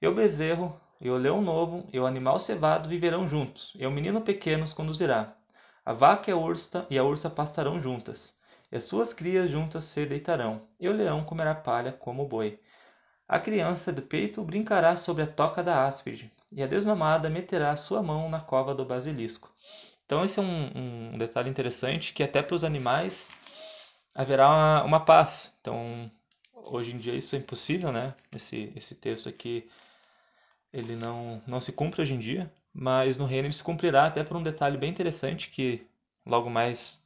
[0.00, 3.90] E o bezerro, e o leão novo, e o animal cevado viverão juntos, e o
[3.90, 5.34] menino pequeno os conduzirá.
[5.84, 8.34] A vaca e a ursa, e a ursa pastarão juntas,
[8.72, 12.60] e as suas crias juntas se deitarão, e o leão comerá palha como o boi.
[13.28, 18.02] A criança do peito brincará sobre a toca da áspide, e a desmamada meterá sua
[18.02, 19.54] mão na cova do basilisco.
[20.06, 23.30] Então esse é um, um detalhe interessante que até para os animais
[24.14, 25.54] haverá uma, uma, paz.
[25.60, 26.10] Então
[26.54, 28.14] hoje em dia isso é impossível, né?
[28.34, 29.68] Esse, esse texto aqui
[30.72, 34.24] ele não, não se cumpre hoje em dia, mas no reino ele se cumprirá até
[34.24, 35.86] por um detalhe bem interessante que
[36.24, 37.04] logo mais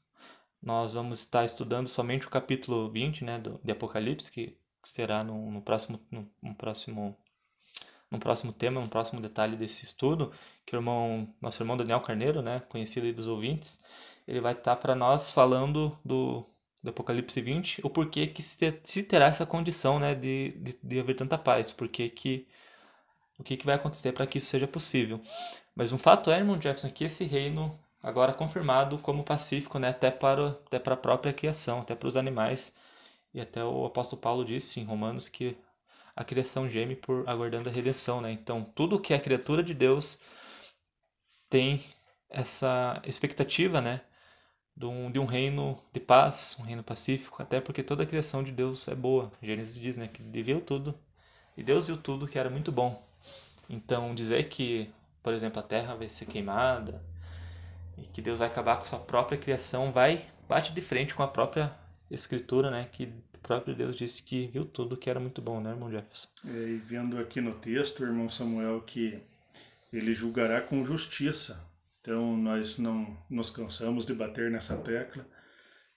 [0.63, 5.51] nós vamos estar estudando somente o capítulo 20 né, do, de Apocalipse, que será no,
[5.51, 7.17] no próximo, no, no próximo
[8.11, 10.33] no próximo tema, no próximo detalhe desse estudo,
[10.67, 13.83] que o irmão, nosso irmão Daniel Carneiro, né, conhecido aí dos ouvintes,
[14.27, 16.45] ele vai estar para nós falando do,
[16.83, 21.01] do Apocalipse 20, o porquê que se, se terá essa condição né, de, de, de
[21.01, 22.47] haver tanta paz, porque que,
[23.39, 25.21] o que, que vai acontecer para que isso seja possível.
[25.75, 30.11] Mas um fato é, irmão Jefferson, que esse reino agora confirmado como pacífico né, até,
[30.11, 32.75] para, até para a própria criação, até para os animais,
[33.33, 35.57] e até o apóstolo Paulo disse em Romanos que
[36.21, 38.31] a criação geme por aguardando a redenção, né?
[38.31, 40.21] Então, tudo que é criatura de Deus
[41.49, 41.83] tem
[42.29, 44.03] essa expectativa, né,
[44.77, 48.43] de um, de um reino de paz, um reino pacífico, até porque toda a criação
[48.43, 49.33] de Deus é boa.
[49.43, 50.95] Gênesis diz, né, que Ele viu tudo
[51.57, 53.03] e Deus viu tudo que era muito bom.
[53.69, 54.93] Então, dizer que,
[55.23, 57.03] por exemplo, a terra vai ser queimada
[57.97, 61.29] e que Deus vai acabar com sua própria criação, vai bate de frente com a
[61.29, 61.75] própria
[62.11, 63.11] escritura, né, que
[63.43, 66.29] o próprio Deus disse que viu tudo que era muito bom, né, irmão Jefferson?
[66.47, 69.21] É, e vendo aqui no texto, irmão Samuel, que
[69.93, 71.69] ele julgará com justiça
[72.01, 75.27] então, nós não nos cansamos de bater nessa tecla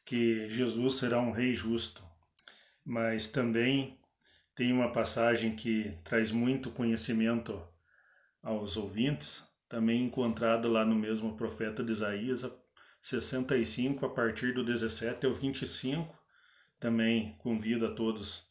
[0.04, 2.04] que Jesus será um rei justo.
[2.86, 3.98] Mas também
[4.54, 7.66] tem uma passagem que traz muito conhecimento
[8.42, 12.46] aos ouvintes, também encontrada lá no mesmo profeta de Isaías,
[13.02, 16.14] 65, a partir do 17 ao 25.
[16.84, 18.46] Também convido a todos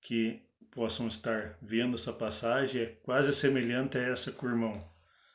[0.00, 4.88] que possam estar vendo essa passagem, é quase semelhante a essa que o irmão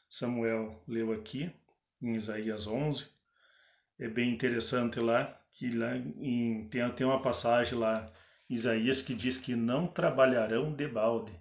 [0.08, 1.52] Samuel leu aqui,
[2.02, 3.10] em Isaías 11.
[4.00, 8.10] É bem interessante lá, que lá em, tem, tem uma passagem lá,
[8.50, 11.38] Isaías, que diz que não trabalharão de balde.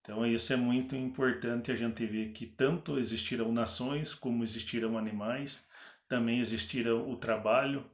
[0.00, 5.66] Então isso é muito importante a gente ver que tanto existirão nações como existirão animais,
[6.06, 7.84] também existirão o trabalho,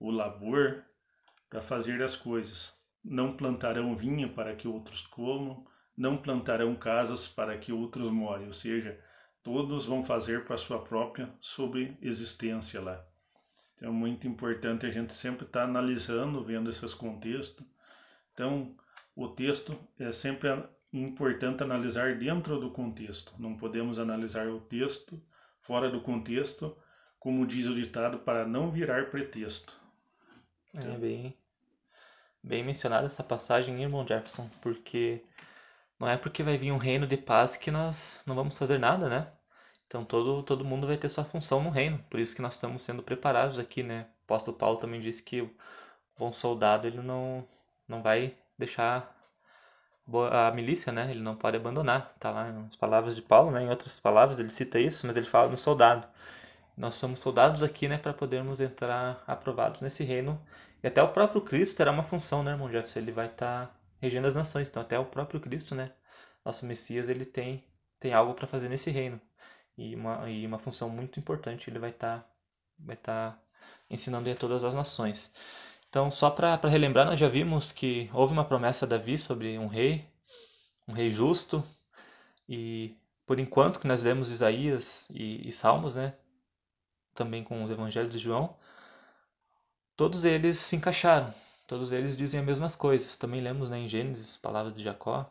[0.00, 0.89] o labor
[1.50, 2.72] para fazer as coisas.
[3.04, 8.52] Não plantarão vinho para que outros comam, não plantarão casas para que outros morem, ou
[8.52, 8.98] seja,
[9.42, 13.04] todos vão fazer para a sua própria sobreexistência lá.
[13.76, 17.66] Então é muito importante a gente sempre estar tá analisando, vendo esses contextos.
[18.32, 18.76] Então,
[19.16, 20.48] o texto é sempre
[20.92, 23.34] importante analisar dentro do contexto.
[23.38, 25.22] Não podemos analisar o texto
[25.60, 26.76] fora do contexto,
[27.18, 29.78] como diz o ditado, para não virar pretexto.
[30.76, 31.36] É bem,
[32.42, 35.22] bem mencionada essa passagem, irmão Jefferson, porque
[35.98, 39.08] não é porque vai vir um reino de paz que nós não vamos fazer nada,
[39.08, 39.32] né?
[39.86, 41.98] Então todo, todo mundo vai ter sua função no reino.
[42.08, 44.06] Por isso que nós estamos sendo preparados aqui, né?
[44.22, 45.50] O apóstolo Paulo também disse que o
[46.18, 47.46] bom soldado ele não,
[47.88, 49.14] não vai deixar
[50.30, 51.10] a milícia, né?
[51.10, 52.14] Ele não pode abandonar.
[52.18, 53.62] Tá lá nas palavras de Paulo, né?
[53.62, 56.06] Em outras palavras ele cita isso, mas ele fala no soldado.
[56.76, 57.98] Nós somos soldados aqui, né?
[57.98, 60.40] Para podermos entrar aprovados nesse reino.
[60.82, 63.00] E até o próprio Cristo terá uma função, né, irmão Jefferson?
[63.00, 64.68] Ele vai estar tá regendo as nações.
[64.68, 65.92] Então até o próprio Cristo, né?
[66.44, 67.64] Nosso Messias, ele tem,
[67.98, 69.20] tem algo para fazer nesse reino.
[69.76, 72.26] E uma, e uma função muito importante ele vai estar tá,
[72.78, 73.38] vai tá
[73.90, 75.32] ensinando a todas as nações.
[75.88, 79.66] Então, só para relembrar, nós já vimos que houve uma promessa a Davi sobre um
[79.66, 80.08] rei,
[80.86, 81.64] um rei justo,
[82.48, 86.14] e por enquanto que nós lemos Isaías e, e Salmos, né,
[87.14, 88.56] também com os evangelhos de João,
[90.00, 91.30] todos eles se encaixaram,
[91.66, 93.16] todos eles dizem as mesmas coisas.
[93.16, 95.30] Também lemos né, em Gênesis, palavras de Jacó,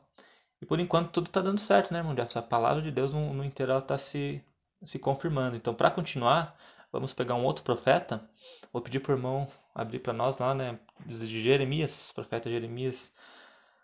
[0.62, 2.38] e por enquanto tudo está dando certo, né, irmão Jefferson?
[2.38, 4.40] A palavra de Deus no, no inteiro está se,
[4.86, 5.56] se confirmando.
[5.56, 6.56] Então, para continuar,
[6.92, 8.30] vamos pegar um outro profeta.
[8.72, 13.12] Vou pedir para o irmão abrir para nós lá, né, de Jeremias, profeta Jeremias,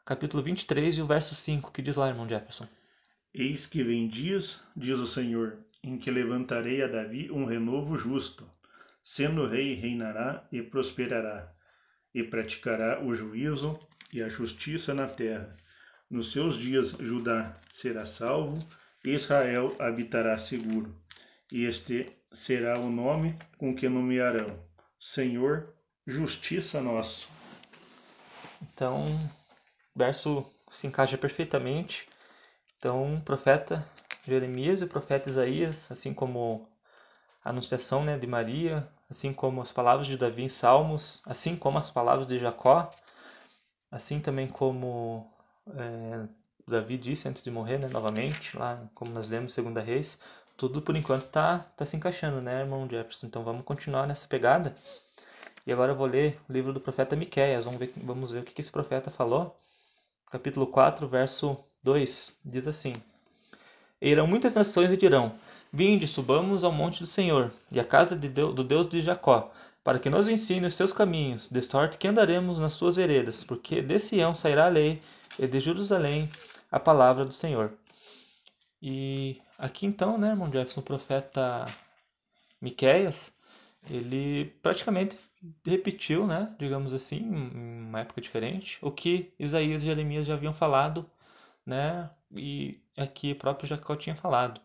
[0.06, 2.68] capítulo 23 e o verso 5, que diz lá, irmão Jefferson.
[3.34, 8.48] Eis que vem dias, diz o Senhor, em que levantarei a Davi um renovo justo.
[9.08, 11.54] Sendo rei, reinará e prosperará,
[12.12, 13.78] e praticará o juízo
[14.12, 15.56] e a justiça na terra
[16.10, 18.60] nos seus dias Judá será salvo,
[19.04, 20.96] Israel habitará seguro.
[21.52, 24.60] Este será o nome com que nomearão:
[25.00, 25.74] Senhor,
[26.06, 27.28] justiça nossa.
[28.62, 29.30] Então,
[29.96, 32.08] verso se encaixa perfeitamente.
[32.78, 33.88] Então, o profeta
[34.26, 36.68] Jeremias e o profeta Isaías, assim como
[37.44, 41.78] a anunciação né, de Maria, assim como as palavras de Davi em Salmos, assim como
[41.78, 42.90] as palavras de Jacó,
[43.92, 45.32] assim também como
[45.76, 46.28] é,
[46.68, 50.20] Davi disse antes de morrer, né, novamente, lá como nós lemos Segunda Reis,
[50.58, 53.28] tudo por enquanto está tá se encaixando, né, irmão Jefferson?
[53.28, 54.74] Então vamos continuar nessa pegada.
[55.68, 58.44] E agora eu vou ler o livro do profeta Miqueias, vamos ver, vamos ver o
[58.44, 59.60] que, que esse profeta falou.
[60.32, 62.94] Capítulo 4, verso 2, diz assim:
[64.02, 65.34] irão muitas nações e dirão:
[65.76, 69.52] Vinde, subamos ao monte do Senhor, e à casa de Deus, do Deus de Jacó,
[69.84, 73.82] para que nos ensine os seus caminhos, de sorte que andaremos nas suas veredas, porque
[73.82, 75.02] de Sião sairá a lei
[75.38, 76.30] e de Jerusalém
[76.72, 77.74] a palavra do Senhor.
[78.82, 81.66] E aqui então, né, irmão Jefferson, o profeta
[82.62, 83.34] Miqueias,
[83.90, 85.20] ele praticamente
[85.66, 91.06] repetiu, né, digamos assim, uma época diferente, o que Isaías e Jeremias já haviam falado,
[91.66, 94.62] né, e aqui próprio Jacó tinha falado.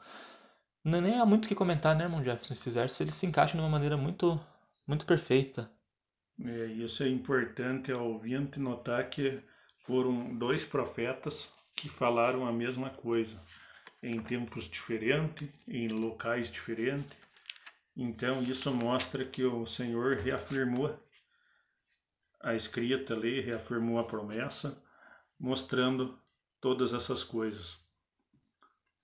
[0.84, 2.54] Não, nem há muito o que comentar, né, irmão Jefferson?
[2.54, 4.40] Esses versos eles se encaixam de uma maneira muito,
[4.86, 5.70] muito perfeita.
[6.42, 9.42] É, isso é importante ao ouvinte notar que
[9.84, 13.38] foram dois profetas que falaram a mesma coisa,
[14.02, 17.16] em tempos diferentes, em locais diferentes.
[17.94, 20.98] Então, isso mostra que o Senhor reafirmou
[22.42, 24.82] a escrita ali, reafirmou a promessa,
[25.38, 26.18] mostrando
[26.60, 27.84] todas essas coisas.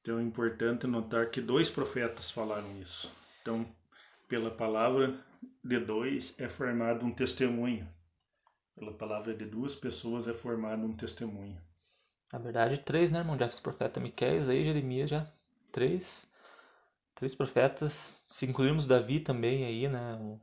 [0.06, 3.10] Então é importante notar que dois profetas falaram isso.
[3.42, 3.66] Então,
[4.28, 5.18] pela palavra
[5.64, 7.88] de dois é formado um testemunho.
[8.76, 11.60] Pela palavra de duas pessoas é formado um testemunho.
[12.32, 13.62] Na verdade, três, né, irmão Jefferson?
[13.62, 15.26] Profeta Miqueias, aí Jeremias já.
[15.72, 16.28] Três.
[17.16, 18.22] Três profetas.
[18.28, 20.14] Se incluirmos Davi também aí, né?
[20.20, 20.40] O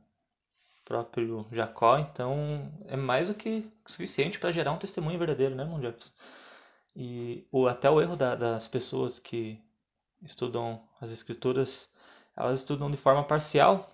[0.84, 1.96] próprio Jacó.
[1.96, 6.12] Então, é mais do que suficiente para gerar um testemunho verdadeiro, né, irmão Jefferson?
[6.96, 9.60] E o, até o erro da, das pessoas que
[10.22, 11.88] estudam as escrituras,
[12.36, 13.90] elas estudam de forma parcial.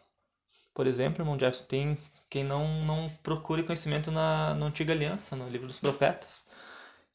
[0.75, 1.99] Por exemplo, irmão Jefferson, tem
[2.29, 6.47] quem não, não procure conhecimento na, na Antiga Aliança, no livro dos profetas,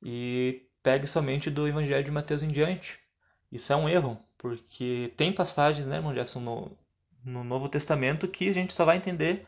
[0.04, 3.00] e pegue somente do Evangelho de Mateus em diante.
[3.52, 6.78] Isso é um erro, porque tem passagens, né, irmão Jefferson, no,
[7.24, 9.48] no Novo Testamento que a gente só vai entender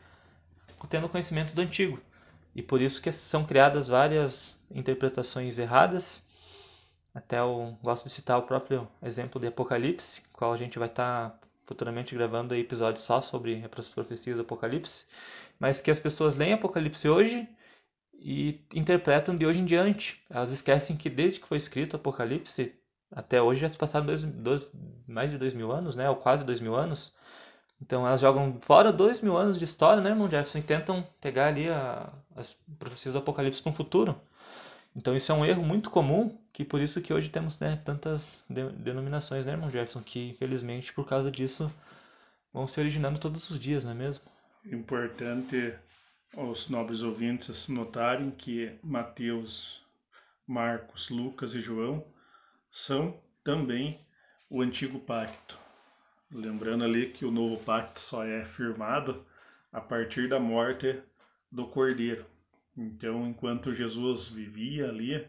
[0.88, 2.00] tendo conhecimento do Antigo.
[2.54, 6.24] E por isso que são criadas várias interpretações erradas
[7.18, 11.30] até eu gosto de citar o próprio exemplo de Apocalipse, qual a gente vai estar
[11.30, 15.04] tá futuramente gravando episódios só sobre as profecias do Apocalipse,
[15.58, 17.48] mas que as pessoas leem Apocalipse hoje
[18.14, 20.22] e interpretam de hoje em diante.
[20.30, 22.74] Elas esquecem que desde que foi escrito Apocalipse
[23.10, 24.72] até hoje já se passaram dois, dois,
[25.06, 26.08] mais de dois mil anos, né?
[26.08, 27.14] Ou quase dois mil anos.
[27.80, 30.58] Então elas jogam fora dois mil anos de história, né, irmão Jefferson?
[30.58, 34.20] E tentam pegar ali a, as profecias do Apocalipse para o futuro.
[34.98, 38.42] Então isso é um erro muito comum, que por isso que hoje temos né, tantas
[38.50, 41.72] de denominações, né, irmão Jefferson, que infelizmente por causa disso
[42.52, 44.24] vão se originando todos os dias, não é mesmo?
[44.64, 45.72] Importante
[46.36, 49.80] os nobres ouvintes notarem que Mateus,
[50.44, 52.04] Marcos, Lucas e João
[52.68, 54.04] são também
[54.50, 55.56] o antigo pacto.
[56.28, 59.24] Lembrando ali que o novo pacto só é firmado
[59.72, 61.00] a partir da morte
[61.52, 62.26] do Cordeiro.
[62.78, 65.26] Então, enquanto Jesus vivia ali,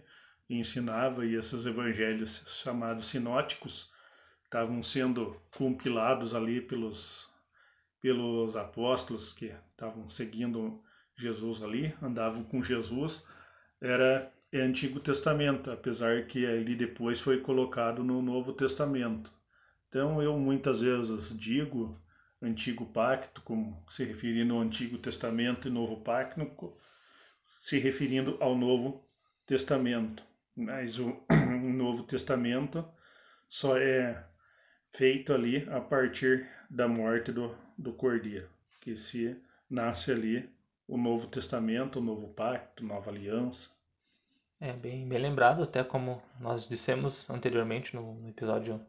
[0.47, 3.91] ensinava e esses evangelhos chamados sinóticos
[4.43, 7.28] estavam sendo compilados ali pelos
[8.00, 10.82] pelos apóstolos que estavam seguindo
[11.18, 13.26] Jesus ali, andavam com Jesus,
[13.82, 19.32] era é Antigo Testamento, apesar que ali depois foi colocado no Novo Testamento.
[19.88, 22.00] Então eu muitas vezes digo
[22.41, 26.74] Antigo Pacto, como se referindo ao Antigo Testamento e Novo Pacto,
[27.60, 29.03] se referindo ao Novo
[29.45, 30.24] Testamento.
[30.55, 31.24] Mas o,
[31.62, 32.88] Novo Testamento
[33.47, 34.26] só é
[34.91, 38.49] feito ali a partir da morte do, do Cordeiro,
[38.80, 39.36] que se
[39.70, 40.49] nasce ali
[40.88, 43.70] o Novo Testamento, o Novo Pacto, Nova Aliança.
[44.60, 48.82] É bem, bem lembrado, até como nós dissemos anteriormente no episódio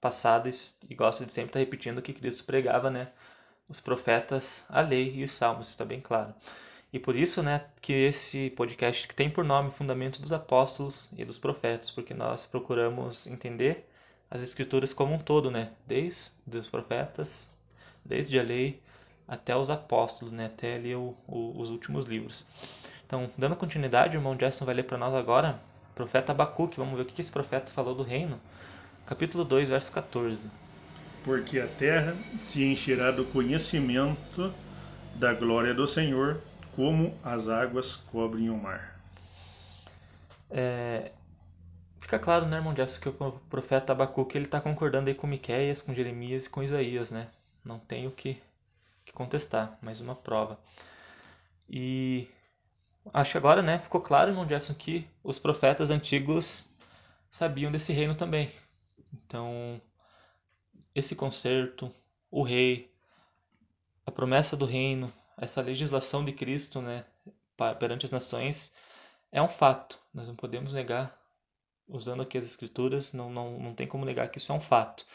[0.00, 0.48] passado,
[0.88, 3.12] e gosto de sempre estar repetindo que Cristo pregava, né?
[3.68, 6.34] Os profetas, a lei e os salmos, está bem claro.
[6.92, 11.24] E por isso, né, que esse podcast que tem por nome Fundamento dos Apóstolos e
[11.24, 13.88] dos Profetas, porque nós procuramos entender
[14.28, 17.52] as escrituras como um todo, né, desde os profetas,
[18.04, 18.80] desde a lei
[19.26, 22.44] até os apóstolos, né, até ali o, o, os últimos livros.
[23.06, 25.60] Então, dando continuidade, o irmão Jackson vai ler para nós agora
[25.92, 26.78] o profeta Abacuque.
[26.78, 28.40] Vamos ver o que esse profeta falou do reino.
[29.06, 30.48] Capítulo 2, verso 14.
[31.24, 34.52] Porque a terra se encherá do conhecimento
[35.16, 36.40] da glória do Senhor
[36.80, 38.98] como as águas cobrem o mar.
[40.48, 41.12] É,
[41.98, 45.82] fica claro, né, irmão Jefferson, que o profeta Abacuque ele está concordando aí com Miqueias,
[45.82, 47.28] com Jeremias e com Isaías, né?
[47.62, 48.42] Não tem o que,
[49.04, 50.58] que contestar, mais uma prova.
[51.68, 52.26] E
[53.12, 56.64] acho que agora, né, ficou claro, irmão Jefferson, que os profetas antigos
[57.30, 58.50] sabiam desse reino também.
[59.12, 59.78] Então,
[60.94, 61.94] esse concerto,
[62.30, 62.90] o rei,
[64.06, 67.04] a promessa do reino, essa legislação de Cristo, né,
[67.78, 68.72] perante as nações,
[69.32, 69.98] é um fato.
[70.12, 71.18] Nós não podemos negar,
[71.88, 75.06] usando aqui as escrituras, não, não, não tem como negar que isso é um fato.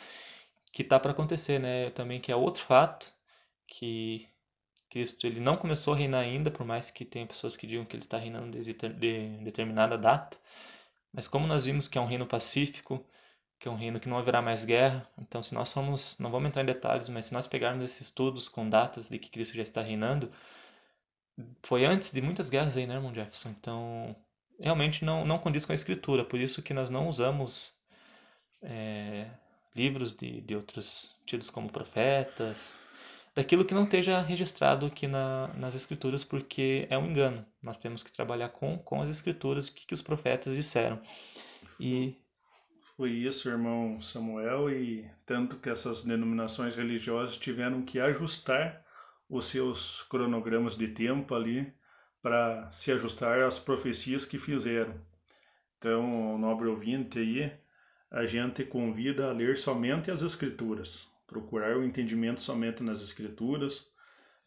[0.72, 3.14] Que está para acontecer, né, também que é outro fato,
[3.68, 4.28] que
[4.90, 7.96] Cristo ele não começou a reinar ainda, por mais que tenha pessoas que digam que
[7.96, 10.38] ele está reinando desde de determinada data.
[11.14, 13.06] Mas como nós vimos que é um reino pacífico,
[13.66, 15.10] que é um reino que não haverá mais guerra.
[15.18, 18.48] Então, se nós formos, não vamos entrar em detalhes, mas se nós pegarmos esses estudos
[18.48, 20.32] com datas de que Cristo já está reinando,
[21.64, 23.50] foi antes de muitas guerras aí, né, irmão Jefferson?
[23.50, 24.16] Então,
[24.60, 27.74] realmente não, não condiz com a escritura, por isso que nós não usamos
[28.62, 29.32] é,
[29.76, 32.80] livros de, de outros tidos como profetas,
[33.34, 37.44] daquilo que não esteja registrado aqui na, nas escrituras, porque é um engano.
[37.64, 41.02] Nós temos que trabalhar com, com as escrituras, o que, que os profetas disseram.
[41.80, 42.24] E
[42.98, 48.86] foi isso, irmão Samuel, e tanto que essas denominações religiosas tiveram que ajustar
[49.30, 51.74] os seus cronogramas de tempo ali
[52.22, 55.00] para se ajustar às profecias que fizeram.
[55.78, 57.52] Então, nobre ouvinte aí,
[58.10, 63.92] a gente convida a ler somente as Escrituras, procurar o entendimento somente nas Escrituras,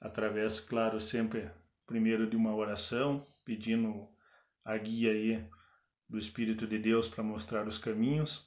[0.01, 1.51] através, claro, sempre
[1.86, 4.09] primeiro de uma oração, pedindo
[4.64, 5.46] a guia aí
[6.09, 8.46] do Espírito de Deus para mostrar os caminhos,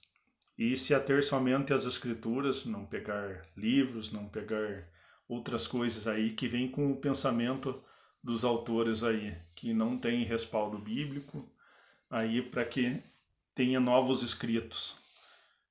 [0.57, 4.87] e se ater somente às Escrituras, não pegar livros, não pegar
[5.27, 7.81] outras coisas aí que vêm com o pensamento
[8.23, 11.49] dos autores aí, que não tem respaldo bíblico,
[12.09, 13.01] aí para que
[13.55, 14.99] tenha novos escritos.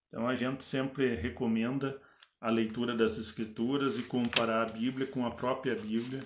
[0.09, 2.01] Então a gente sempre recomenda
[2.41, 6.20] a leitura das escrituras e comparar a Bíblia com a própria Bíblia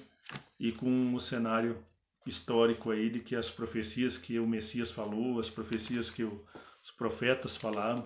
[0.58, 1.84] e com o cenário
[2.26, 7.56] histórico aí de que as profecias que o Messias falou, as profecias que os profetas
[7.56, 8.04] falaram,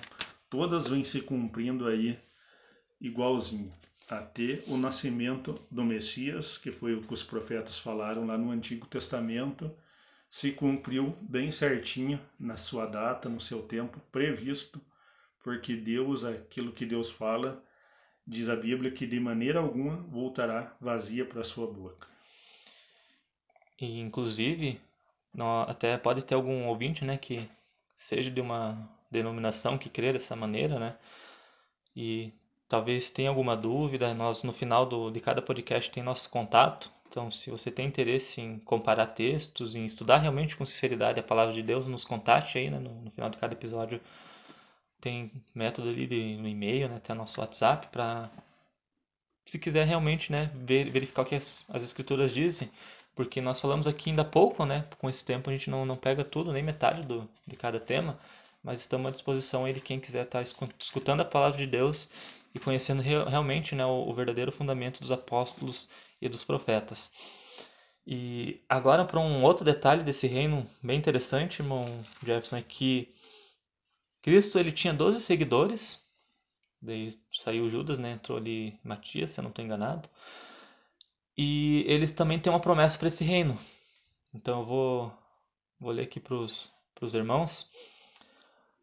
[0.50, 2.18] todas vêm se cumprindo aí
[3.00, 3.72] igualzinho
[4.08, 8.86] até o nascimento do Messias, que foi o que os profetas falaram lá no Antigo
[8.86, 9.70] Testamento,
[10.30, 14.80] se cumpriu bem certinho na sua data, no seu tempo previsto,
[15.42, 17.62] porque Deus, aquilo que Deus fala,
[18.26, 22.06] diz a Bíblia que de maneira alguma voltará vazia para sua boca.
[23.80, 24.80] E inclusive,
[25.66, 27.48] até pode ter algum ouvinte, né, que
[27.96, 28.76] seja de uma
[29.10, 30.96] denominação que crê dessa maneira, né?
[31.96, 32.32] E
[32.68, 36.90] talvez tenha alguma dúvida, nós no final do, de cada podcast tem nosso contato.
[37.08, 41.54] Então, se você tem interesse em comparar textos, em estudar realmente com sinceridade a palavra
[41.54, 44.00] de Deus, nos contate aí, né, no, no final de cada episódio
[45.00, 48.30] tem método ali de, no e-mail, né, tem nosso WhatsApp para
[49.46, 52.70] se quiser realmente, né, ver, verificar o que as, as escrituras dizem,
[53.18, 56.22] porque nós falamos aqui ainda pouco, né, com esse tempo a gente não, não pega
[56.22, 58.16] tudo, nem metade do, de cada tema,
[58.62, 62.08] mas estamos à disposição aí de quem quiser estar tá escutando a palavra de Deus
[62.54, 65.88] e conhecendo realmente né, o, o verdadeiro fundamento dos apóstolos
[66.22, 67.10] e dos profetas.
[68.06, 71.84] E agora para um outro detalhe desse reino bem interessante, irmão
[72.24, 73.12] Jefferson, é que
[74.22, 76.06] Cristo ele tinha 12 seguidores,
[76.80, 80.08] daí saiu Judas, né, entrou ali Matias, se eu não estou enganado,
[81.38, 83.56] e eles também têm uma promessa para esse reino.
[84.34, 85.18] Então eu vou,
[85.78, 87.70] vou ler aqui para os irmãos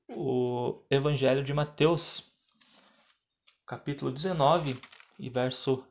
[0.08, 2.32] o Evangelho de Mateus,
[3.66, 4.80] capítulo 19
[5.20, 5.86] e verso.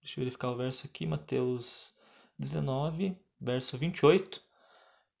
[0.00, 1.94] Deixa eu verificar o verso aqui, Mateus
[2.38, 4.40] 19, verso 28,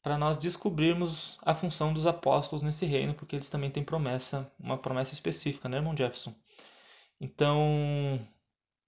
[0.02, 4.78] para nós descobrirmos a função dos apóstolos nesse reino, porque eles também têm promessa, uma
[4.78, 6.34] promessa específica, né, irmão Jefferson?
[7.20, 8.26] Então,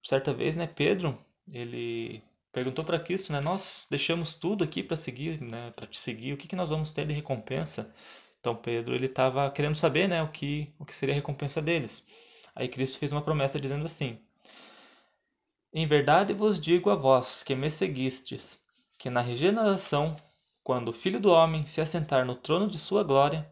[0.03, 1.19] certa vez, né, Pedro,
[1.53, 2.23] ele
[2.53, 6.37] perguntou para Cristo, né, nós deixamos tudo aqui para seguir, né, para te seguir, o
[6.37, 7.93] que, que nós vamos ter de recompensa?
[8.41, 12.07] Então Pedro ele estava querendo saber, né, o que o que seria a recompensa deles.
[12.55, 14.19] Aí Cristo fez uma promessa dizendo assim:
[15.73, 18.61] Em verdade vos digo a vós que me seguistes,
[18.99, 20.17] que na regeneração,
[20.63, 23.51] quando o Filho do homem se assentar no trono de sua glória,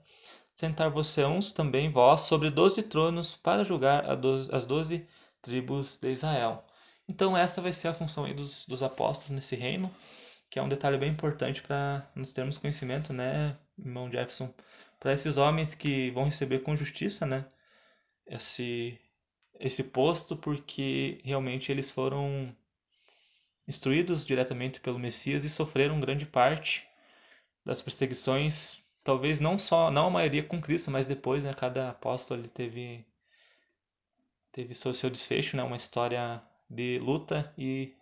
[0.52, 4.04] sentar você uns também vós sobre doze tronos para julgar
[4.52, 5.06] as doze
[5.40, 6.67] tribos de Israel.
[7.08, 9.94] Então essa vai ser a função aí dos, dos apóstolos nesse reino,
[10.50, 14.52] que é um detalhe bem importante para nós termos conhecimento, né, irmão Jefferson,
[15.00, 17.46] para esses homens que vão receber com justiça, né,
[18.26, 18.98] esse
[19.60, 22.54] esse posto porque realmente eles foram
[23.66, 26.86] instruídos diretamente pelo Messias e sofreram grande parte
[27.64, 32.40] das perseguições, talvez não só, não a maioria com Cristo, mas depois, né, cada apóstolo
[32.40, 33.06] ele teve
[34.52, 37.94] teve seu, seu desfecho, né, uma história de luta e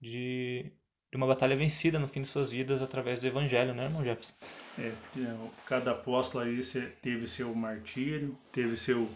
[0.00, 0.72] de
[1.12, 4.32] de uma batalha vencida no fim de suas vidas através do Evangelho, né, irmão Jefferson?
[4.78, 4.86] É,
[5.18, 5.36] é
[5.66, 6.62] cada apóstolo aí
[7.02, 9.06] teve seu martírio, teve seu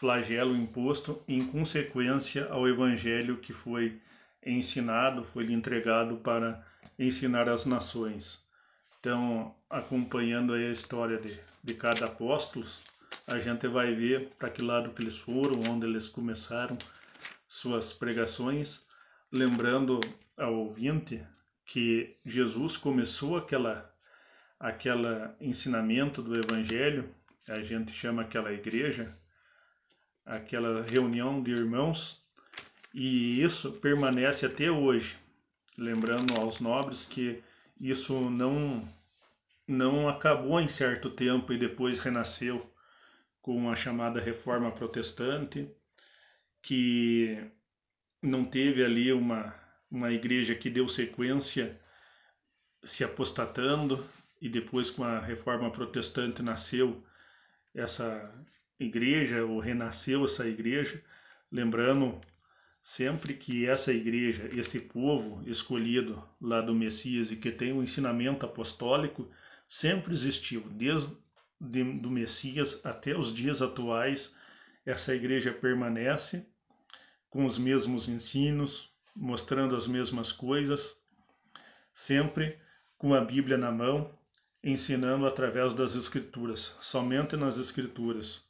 [0.00, 4.00] flagelo imposto em consequência ao Evangelho que foi
[4.44, 6.66] ensinado, foi lhe entregado para
[6.98, 8.40] ensinar as nações.
[8.98, 12.66] Então, acompanhando a história de, de cada apóstolo,
[13.24, 16.76] a gente vai ver para que lado que eles foram, onde eles começaram
[17.56, 18.84] suas pregações,
[19.32, 20.00] lembrando
[20.36, 21.22] ao ouvinte
[21.64, 23.92] que Jesus começou aquela
[24.58, 27.14] aquela ensinamento do evangelho
[27.48, 29.16] a gente chama aquela igreja,
[30.24, 32.20] aquela reunião de irmãos,
[32.92, 35.16] e isso permanece até hoje.
[35.78, 37.42] Lembrando aos nobres que
[37.80, 38.86] isso não,
[39.66, 42.68] não acabou em certo tempo e depois renasceu
[43.40, 45.70] com a chamada Reforma Protestante,
[46.66, 47.48] que
[48.20, 49.54] não teve ali uma,
[49.88, 51.80] uma igreja que deu sequência
[52.82, 54.04] se apostatando,
[54.42, 57.06] e depois com a Reforma Protestante nasceu
[57.72, 58.34] essa
[58.80, 61.00] igreja, ou renasceu essa igreja,
[61.52, 62.20] lembrando
[62.82, 68.44] sempre que essa igreja, esse povo escolhido lá do Messias e que tem um ensinamento
[68.44, 69.30] apostólico,
[69.68, 71.16] sempre existiu, desde
[71.60, 74.34] do Messias até os dias atuais,
[74.84, 76.44] essa igreja permanece
[77.36, 80.96] com os mesmos ensinos, mostrando as mesmas coisas,
[81.92, 82.58] sempre
[82.96, 84.10] com a Bíblia na mão,
[84.64, 88.46] ensinando através das Escrituras, somente nas Escrituras.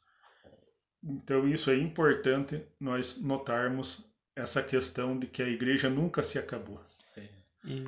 [1.03, 6.81] Então, isso é importante nós notarmos essa questão de que a igreja nunca se acabou.
[7.65, 7.85] E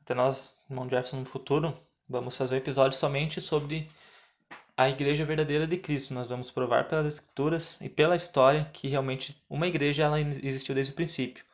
[0.00, 1.72] até nós, irmão Jefferson, no futuro,
[2.08, 3.88] vamos fazer um episódio somente sobre
[4.82, 6.14] a igreja verdadeira de Cristo.
[6.14, 10.92] Nós vamos provar pelas escrituras e pela história que realmente uma igreja ela existiu desde
[10.92, 11.44] o princípio.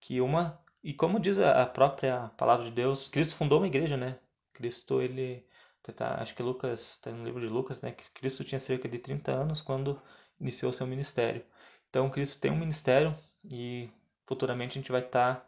[0.00, 4.18] Que uma e como diz a própria palavra de Deus, Cristo fundou uma igreja, né?
[4.52, 5.44] Cristo ele
[5.92, 8.98] tá, acho que Lucas, está no livro de Lucas, né, que Cristo tinha cerca de
[8.98, 10.00] 30 anos quando
[10.40, 11.44] iniciou seu ministério.
[11.90, 13.88] Então Cristo tem um ministério e
[14.26, 15.46] futuramente a gente vai estar tá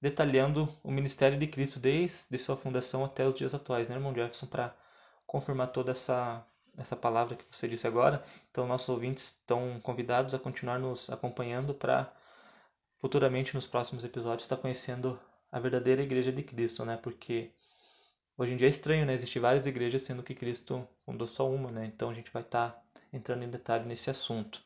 [0.00, 4.46] detalhando o ministério de Cristo desde sua fundação até os dias atuais, né, irmão Jefferson,
[4.46, 4.74] para
[5.28, 6.44] confirmar toda essa
[6.76, 8.22] essa palavra que você disse agora.
[8.50, 12.12] Então nossos ouvintes estão convidados a continuar nos acompanhando para
[13.00, 15.20] futuramente nos próximos episódios estar conhecendo
[15.50, 16.96] a verdadeira igreja de Cristo, né?
[16.96, 17.50] Porque
[18.36, 19.14] hoje em dia é estranho, né?
[19.14, 21.84] Existem várias igrejas, sendo que Cristo fundou só uma, né?
[21.86, 24.62] Então a gente vai estar tá entrando em detalhe nesse assunto.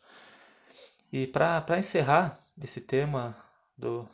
[1.10, 3.36] E para encerrar esse tema
[3.76, 4.08] do,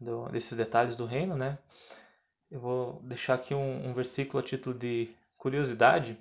[0.00, 1.58] do, desses detalhes do reino, né?
[2.50, 6.18] Eu vou deixar aqui um, um versículo a título de curiosidade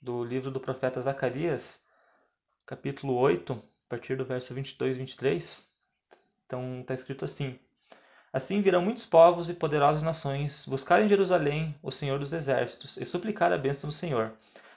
[0.00, 1.82] do livro do profeta Zacarias,
[2.66, 5.68] capítulo 8, a partir do verso 22 e 23.
[6.44, 7.58] Então está escrito assim:
[8.32, 13.04] Assim virão muitos povos e poderosas nações buscar em Jerusalém o Senhor dos Exércitos e
[13.04, 14.32] suplicar a bênção do Senhor.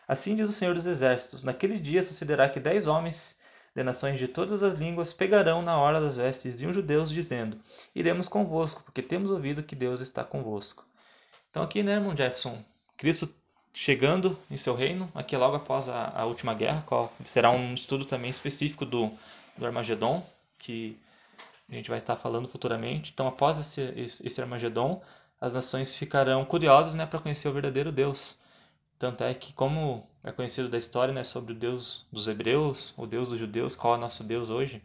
[0.08, 3.38] Assim diz o Senhor dos Exércitos: Naquele dia sucederá que dez homens
[3.76, 7.60] de nações de todas as línguas pegarão na hora das vestes de um judeu, dizendo:
[7.94, 10.86] Iremos convosco, porque temos ouvido que Deus está convosco.
[11.50, 12.64] Então, aqui, né, irmão Jefferson,
[12.98, 13.28] Cristo
[13.74, 18.06] chegando em seu reino, aqui logo após a, a última guerra, qual será um estudo
[18.06, 19.12] também específico do,
[19.58, 20.24] do Armagedon,
[20.58, 20.98] que
[21.70, 23.12] a gente vai estar falando futuramente.
[23.14, 23.82] Então, após esse,
[24.24, 25.02] esse, Armagedon,
[25.42, 28.38] as nações ficarão curiosas né, para conhecer o verdadeiro Deus.
[29.00, 33.08] Tanto é que, como é conhecido da história, né, sobre o Deus dos hebreus, o
[33.08, 34.82] Deus dos judeus, qual é o nosso Deus hoje.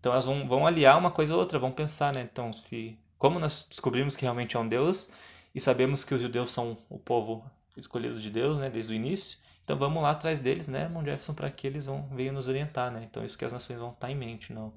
[0.00, 2.22] Então elas vão, vão aliar uma coisa a outra, vão pensar, né?
[2.22, 5.10] Então, se como nós descobrimos que realmente é um Deus
[5.54, 7.44] e sabemos que os judeus são o povo
[7.76, 11.34] escolhido de Deus, né, desde o início, então vamos lá atrás deles, né, irmão Jefferson,
[11.34, 13.04] para que eles vão venham nos orientar, né?
[13.10, 14.72] Então isso que as nações vão estar em mente, não.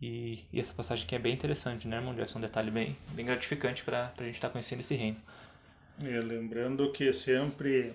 [0.00, 2.38] E, e essa passagem aqui é bem interessante, né, irmão Jefferson?
[2.38, 5.16] Um detalhe bem, bem gratificante para a gente estar tá conhecendo esse reino.
[5.98, 7.92] Lembrando que sempre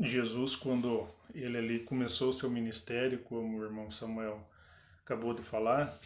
[0.00, 4.44] Jesus, quando ele ali começou o seu ministério, como o irmão Samuel
[5.04, 5.96] acabou de falar,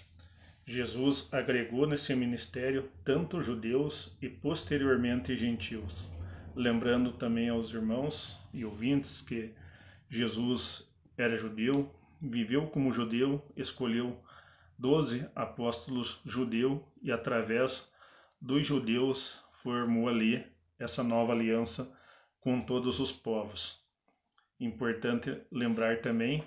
[0.67, 6.09] Jesus agregou nesse ministério tanto judeus e posteriormente gentios.
[6.57, 9.53] Lembrando também aos irmãos e ouvintes que
[10.09, 14.23] Jesus era judeu, viveu como judeu, escolheu
[14.79, 17.93] doze apóstolos judeu e através
[18.41, 20.47] dos judeus formou ali
[20.79, 21.93] essa nova aliança
[22.39, 23.83] com todos os povos.
[24.61, 26.47] Importante lembrar também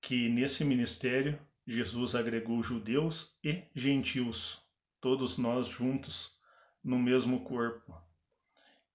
[0.00, 4.62] que nesse ministério Jesus agregou judeus e gentios,
[4.98, 6.34] todos nós juntos
[6.82, 8.05] no mesmo corpo.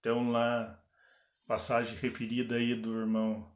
[0.01, 0.79] Então lá
[1.45, 3.47] passagem referida aí do irmão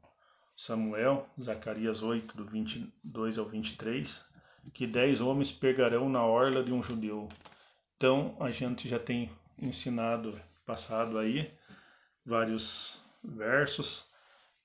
[0.56, 4.24] Samuel, Zacarias 8 do 22 ao 23,
[4.72, 7.28] que dez homens pegarão na orla de um judeu.
[7.96, 9.28] Então a gente já tem
[9.58, 11.52] ensinado passado aí
[12.24, 14.06] vários versos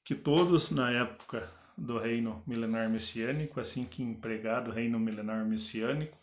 [0.04, 6.16] que todos na época do reino milenar messiânico, assim que empregado reino milenar messiânico,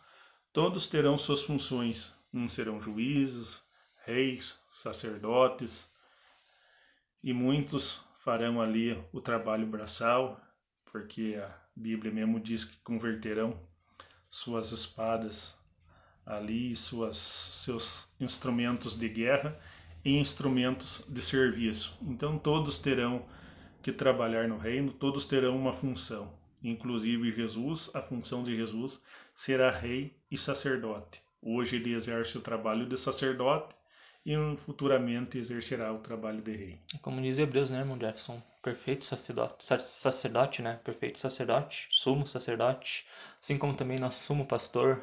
[0.53, 2.15] todos terão suas funções.
[2.33, 3.61] Uns serão juízes,
[4.05, 5.91] reis, sacerdotes,
[7.23, 10.41] e muitos farão ali o trabalho braçal,
[10.85, 13.59] porque a Bíblia mesmo diz que converterão
[14.31, 15.59] suas espadas
[16.25, 19.59] ali, suas, seus instrumentos de guerra
[20.05, 21.99] e instrumentos de serviço.
[22.03, 23.27] Então todos terão
[23.83, 26.33] que trabalhar no reino, todos terão uma função.
[26.63, 29.01] Inclusive Jesus, a função de Jesus
[29.35, 31.23] será rei e sacerdote.
[31.41, 33.78] Hoje ele exerce o trabalho de sacerdote
[34.29, 36.81] e futuramente exercerá o trabalho de rei.
[37.01, 38.43] Como diz Hebreus, né, irmão Jefferson?
[38.63, 40.79] Perfeito sacerdote, sacerdote, né?
[40.85, 43.07] Perfeito sacerdote, sumo sacerdote,
[43.43, 45.03] assim como também nosso sumo pastor,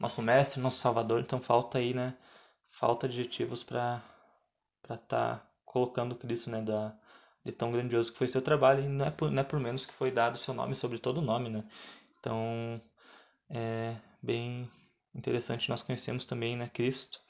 [0.00, 1.20] nosso mestre, nosso salvador.
[1.20, 2.16] Então falta aí, né?
[2.68, 4.02] Falta adjetivos para
[4.82, 6.92] para estar tá colocando Cristo, né, da
[7.44, 9.86] de tão grandioso que foi seu trabalho e não é por, não é por menos
[9.86, 11.64] que foi dado seu nome sobre todo o nome, né?
[12.18, 12.80] Então,
[13.48, 14.68] é bem
[15.14, 17.25] interessante nós conhecemos também, né, Cristo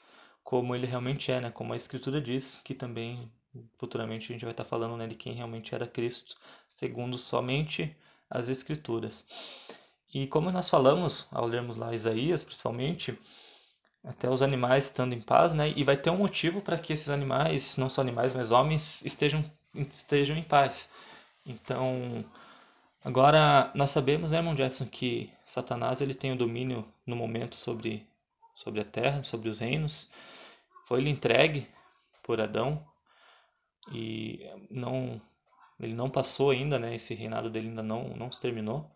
[0.47, 1.51] como ele realmente é, né?
[1.51, 3.29] Como a escritura diz, que também
[3.77, 6.37] futuramente a gente vai estar falando, né, de quem realmente era Cristo,
[6.69, 7.93] segundo somente
[8.29, 9.25] as escrituras.
[10.13, 13.19] E como nós falamos ao lermos lá Isaías, principalmente,
[14.01, 15.73] até os animais estando em paz, né?
[15.75, 19.43] E vai ter um motivo para que esses animais, não só animais, mas homens, estejam
[19.75, 20.91] estejam em paz.
[21.45, 22.23] Então,
[23.03, 28.07] agora nós sabemos, né, irmão Jefferson, que Satanás ele tem o domínio no momento sobre,
[28.55, 30.09] sobre a terra, sobre os reinos.
[30.87, 31.67] Foi lhe entregue
[32.23, 32.81] por Adão
[33.91, 35.21] e não
[35.79, 36.95] ele não passou ainda, né?
[36.95, 38.89] Esse reinado dele ainda não não se terminou.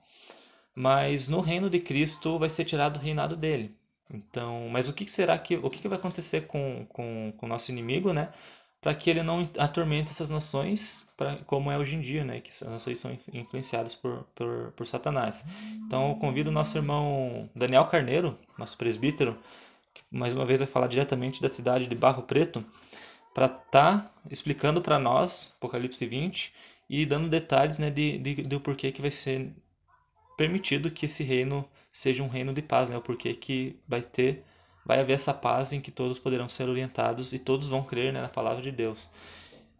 [0.73, 3.75] Mas no reino de Cristo vai ser tirado o reinado dele.
[4.09, 8.13] Então, mas o que será que o que vai acontecer com, com, o nosso inimigo,
[8.13, 8.31] né?
[8.81, 12.49] para que ele não atormente essas nações, pra, como é hoje em dia, né, que
[12.49, 15.45] as nações são influenciadas por, por, por Satanás.
[15.85, 19.37] Então, eu convido o nosso irmão Daniel Carneiro, nosso presbítero,
[20.11, 22.63] mais uma vez vai falar diretamente da cidade de Barro Preto,
[23.33, 26.53] para estar tá explicando para nós Apocalipse 20
[26.89, 29.53] e dando detalhes né, de, de, do porquê que vai ser
[30.37, 34.43] permitido que esse reino seja um reino de paz, né, o porquê que vai ter
[34.85, 38.21] vai haver essa paz em que todos poderão ser orientados e todos vão crer né,
[38.21, 39.09] na palavra de Deus.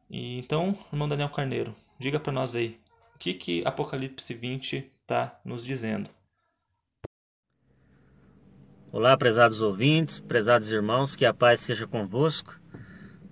[0.10, 2.80] E, então, irmão Daniel Carneiro, diga para nós aí,
[3.16, 6.10] o que, que Apocalipse 20 está nos dizendo?
[8.94, 12.60] Olá, prezados ouvintes, prezados irmãos, que a paz seja convosco.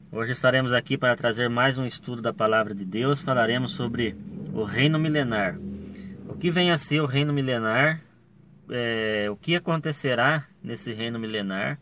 [0.10, 3.22] Hoje estaremos aqui para trazer mais um estudo da palavra de Deus.
[3.22, 4.16] Falaremos sobre
[4.54, 5.60] o reino milenar.
[6.30, 8.02] O que vem a ser o reino milenar
[8.70, 11.78] é, o que acontecerá nesse reino milenar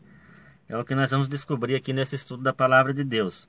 [0.67, 3.47] é o que nós vamos descobrir aqui nesse estudo da palavra de Deus.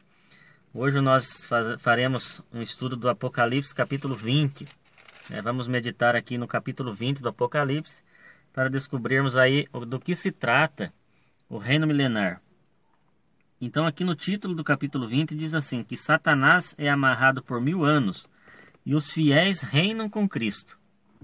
[0.75, 1.49] Hoje nós
[1.79, 4.67] faremos um estudo do Apocalipse, capítulo 20.
[5.31, 8.07] É, vamos meditar aqui no capítulo 20 do Apocalipse
[8.59, 10.93] para descobrirmos aí do que se trata
[11.49, 12.43] o reino milenar.
[13.61, 17.85] Então, aqui no título do capítulo 20 diz assim: que Satanás é amarrado por mil
[17.85, 18.29] anos
[18.85, 20.77] e os fiéis reinam com Cristo.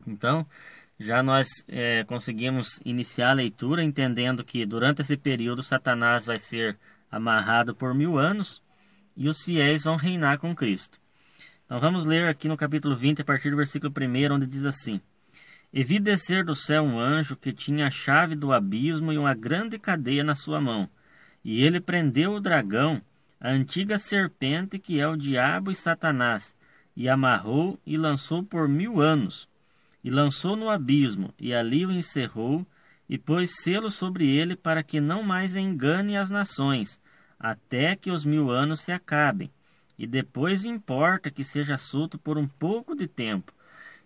[0.07, 0.47] Então,
[0.97, 6.79] já nós é, conseguimos iniciar a leitura entendendo que durante esse período Satanás vai ser
[7.11, 8.63] amarrado por mil anos
[9.17, 11.01] e os fiéis vão reinar com Cristo.
[11.67, 15.01] Então vamos ler aqui no capítulo 20, a partir do versículo 1, onde diz assim:
[15.75, 19.35] E vi descer do céu um anjo que tinha a chave do abismo e uma
[19.35, 20.89] grande cadeia na sua mão.
[21.45, 23.03] E ele prendeu o dragão,
[23.39, 26.57] a antiga serpente que é o diabo e Satanás,
[26.97, 29.49] e amarrou e lançou por mil anos
[30.05, 32.67] e lançou no abismo, e ali o encerrou,
[33.09, 37.01] e pôs selo sobre ele para que não mais engane as nações,
[37.41, 39.51] até que os mil anos se acabem.
[39.99, 43.53] E depois importa que seja solto por um pouco de tempo.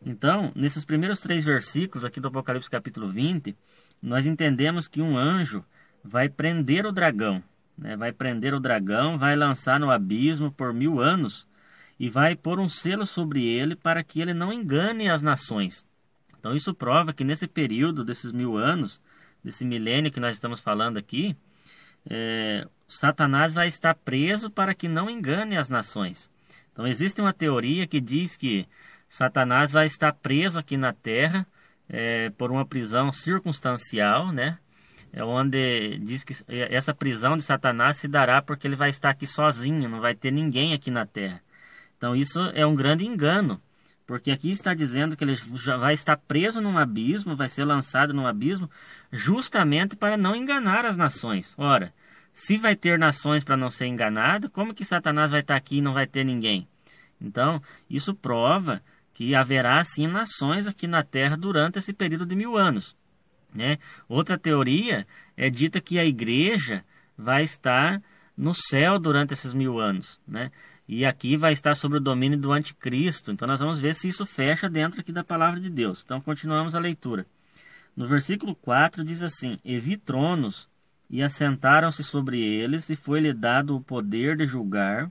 [0.04, 3.56] Então, nesses primeiros três versículos aqui do Apocalipse capítulo 20,
[4.00, 5.64] nós entendemos que um anjo
[6.02, 7.42] vai prender o dragão,
[7.76, 7.96] né?
[7.96, 11.48] vai prender o dragão, vai lançar no abismo por mil anos
[11.98, 15.84] e vai pôr um selo sobre ele para que ele não engane as nações.
[16.38, 19.02] Então isso prova que nesse período desses mil anos,
[19.42, 21.36] desse milênio que nós estamos falando aqui,
[22.08, 26.30] é, Satanás vai estar preso para que não engane as nações.
[26.72, 28.66] Então existe uma teoria que diz que
[29.08, 31.46] Satanás vai estar preso aqui na Terra
[31.88, 34.58] é, por uma prisão circunstancial, né?
[35.12, 39.26] É onde diz que essa prisão de Satanás se dará porque ele vai estar aqui
[39.26, 41.40] sozinho, não vai ter ninguém aqui na Terra.
[41.96, 43.60] Então isso é um grande engano,
[44.06, 48.12] porque aqui está dizendo que ele já vai estar preso num abismo, vai ser lançado
[48.12, 48.70] num abismo,
[49.10, 51.54] justamente para não enganar as nações.
[51.56, 51.92] Ora,
[52.32, 55.82] se vai ter nações para não ser enganado, como que Satanás vai estar aqui e
[55.82, 56.68] não vai ter ninguém?
[57.20, 58.80] Então, isso prova
[59.18, 62.96] que haverá sim nações aqui na Terra durante esse período de mil anos.
[63.52, 63.78] Né?
[64.08, 65.04] Outra teoria
[65.36, 66.84] é dita que a igreja
[67.16, 68.00] vai estar
[68.36, 70.20] no céu durante esses mil anos.
[70.24, 70.52] Né?
[70.86, 73.32] E aqui vai estar sobre o domínio do anticristo.
[73.32, 76.04] Então nós vamos ver se isso fecha dentro aqui da palavra de Deus.
[76.04, 77.26] Então continuamos a leitura.
[77.96, 80.68] No versículo 4 diz assim: E vi tronos,
[81.10, 85.10] e assentaram-se sobre eles, e foi-lhe dado o poder de julgar,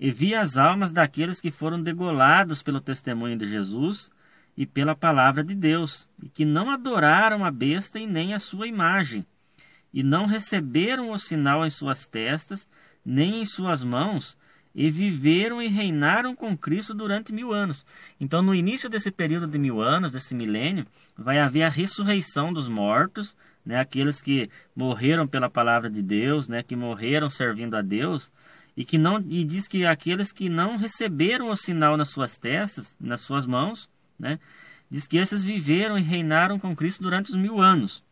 [0.00, 4.10] e vi as almas daqueles que foram degolados pelo testemunho de Jesus
[4.56, 8.66] e pela palavra de Deus, e que não adoraram a besta e nem a sua
[8.66, 9.26] imagem,
[9.92, 12.66] e não receberam o sinal em suas testas,
[13.04, 14.38] nem em suas mãos,
[14.74, 17.84] e viveram e reinaram com Cristo durante mil anos.
[18.18, 20.86] Então, no início desse período de mil anos, desse milênio,
[21.16, 23.36] vai haver a ressurreição dos mortos,
[23.66, 28.32] né, aqueles que morreram pela palavra de Deus, né, que morreram servindo a Deus,
[28.80, 32.96] e que não e diz que aqueles que não receberam o sinal nas suas testas,
[32.98, 34.40] nas suas mãos, né,
[34.90, 38.02] diz que esses viveram e reinaram com Cristo durante os mil anos.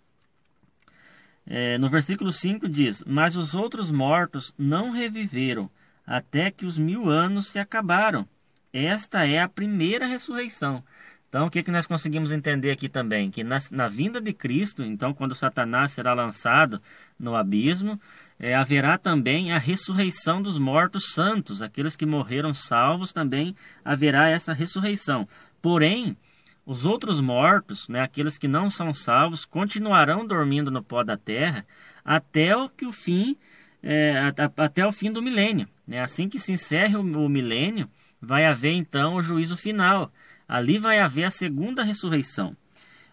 [1.46, 5.70] É, no versículo 5 diz: Mas os outros mortos não reviveram
[6.06, 8.28] até que os mil anos se acabaram.
[8.70, 10.84] Esta é a primeira ressurreição.
[11.28, 13.30] Então, o que, que nós conseguimos entender aqui também?
[13.30, 16.80] Que na, na vinda de Cristo, então, quando Satanás será lançado
[17.18, 18.00] no abismo,
[18.38, 23.54] é, haverá também a ressurreição dos mortos santos, aqueles que morreram salvos, também
[23.84, 25.28] haverá essa ressurreição.
[25.60, 26.16] Porém,
[26.64, 31.66] os outros mortos, né, aqueles que não são salvos, continuarão dormindo no pó da terra
[32.02, 33.36] até o que o fim
[33.82, 35.68] é, até o fim do milênio.
[35.86, 36.00] Né?
[36.00, 37.88] Assim que se encerre o, o milênio,
[38.20, 40.12] vai haver então o juízo final.
[40.48, 42.56] Ali vai haver a segunda ressurreição.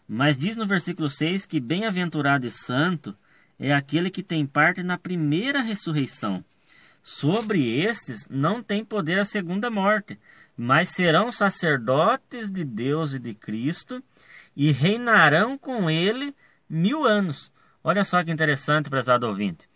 [0.07, 3.15] Mas diz no versículo 6 que bem-aventurado e santo
[3.59, 6.43] é aquele que tem parte na primeira ressurreição.
[7.03, 10.19] Sobre estes não tem poder a segunda morte,
[10.57, 14.01] mas serão sacerdotes de Deus e de Cristo
[14.55, 16.33] e reinarão com ele
[16.69, 17.51] mil anos.
[17.83, 19.69] Olha só que interessante, prezado ouvinte.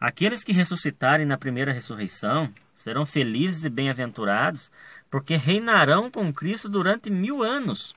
[0.00, 4.70] Aqueles que ressuscitarem na primeira ressurreição serão felizes e bem-aventurados,
[5.14, 7.94] porque reinarão com Cristo durante mil anos.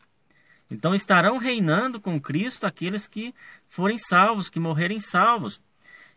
[0.69, 3.33] Então estarão reinando com Cristo aqueles que
[3.67, 5.59] forem salvos, que morrerem salvos.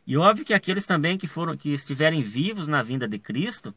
[0.06, 3.74] E óbvio que aqueles também que foram que estiverem vivos na vinda de Cristo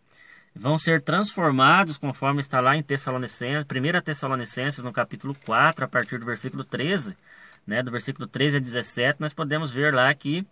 [0.54, 6.18] vão ser transformados, conforme está lá em Tessalonicenses, 1 Tessalonicenses, no capítulo 4, a partir
[6.18, 7.16] do versículo 13,
[7.66, 10.46] né, do versículo 13 a 17, nós podemos ver lá que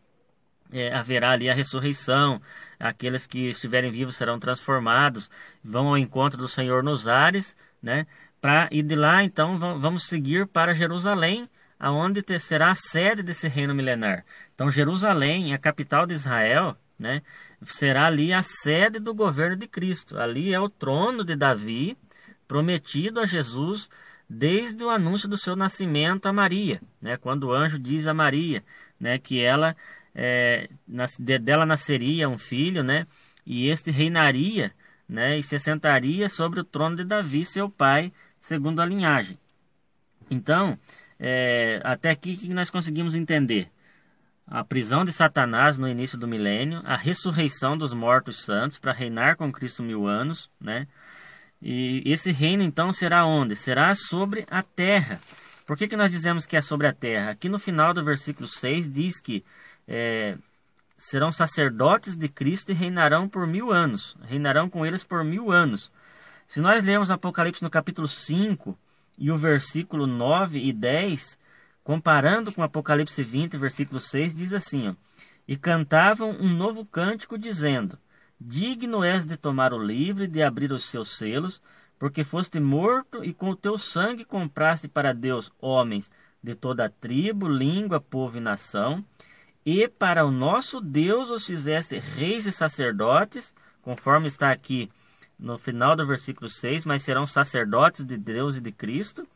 [0.72, 2.42] é, haverá ali a ressurreição,
[2.80, 5.30] aqueles que estiverem vivos serão transformados,
[5.64, 8.08] vão ao encontro do Senhor nos ares, né?
[8.40, 11.48] Pra, e de lá então vamos seguir para Jerusalém,
[11.80, 14.26] aonde será a sede desse reino milenar.
[14.56, 17.22] Então Jerusalém, a capital de Israel, né?
[17.64, 20.18] Será ali a sede do governo de Cristo.
[20.20, 21.98] Ali é o trono de Davi,
[22.48, 23.90] prometido a Jesus
[24.30, 27.18] desde o anúncio do seu nascimento a Maria, né?
[27.18, 28.64] Quando o anjo diz a Maria,
[29.00, 29.18] né?
[29.18, 29.76] Que ela
[30.14, 30.70] é,
[31.42, 33.08] dela nasceria um filho, né?
[33.46, 34.74] E este reinaria,
[35.08, 35.38] né?
[35.38, 39.38] E se sentaria sobre o trono de Davi, seu pai, segundo a linhagem.
[40.30, 40.78] Então,
[41.20, 43.70] é, até aqui que nós conseguimos entender
[44.48, 49.38] a prisão de Satanás no início do milênio, a ressurreição dos mortos santos para reinar
[49.38, 50.88] com Cristo mil anos, né?
[51.62, 53.56] E esse reino então será onde?
[53.56, 55.22] Será sobre a terra.
[55.66, 57.32] Por que, que nós dizemos que é sobre a terra?
[57.32, 59.46] Aqui no final do versículo 6 diz que
[59.88, 60.38] é,
[60.98, 64.16] serão sacerdotes de Cristo e reinarão por mil anos.
[64.22, 65.92] Reinarão com eles por mil anos.
[66.46, 68.78] Se nós lermos Apocalipse no capítulo 5
[69.18, 71.40] e o versículo 9 e 10,
[71.84, 74.96] comparando com Apocalipse 20, versículo 6, diz assim: ó,
[75.48, 77.98] E cantavam um novo cântico, dizendo:
[78.40, 81.62] Digno és de tomar o livro e de abrir os seus selos,
[81.98, 86.12] porque foste morto e com o teu sangue compraste para Deus homens
[86.44, 89.04] de toda a tribo, língua, povo e nação
[89.66, 94.90] e para o nosso Deus os fizeste reis e sacerdotes, conforme está aqui
[95.38, 99.28] no final do versículo 6, mas serão sacerdotes de Deus e de Cristo.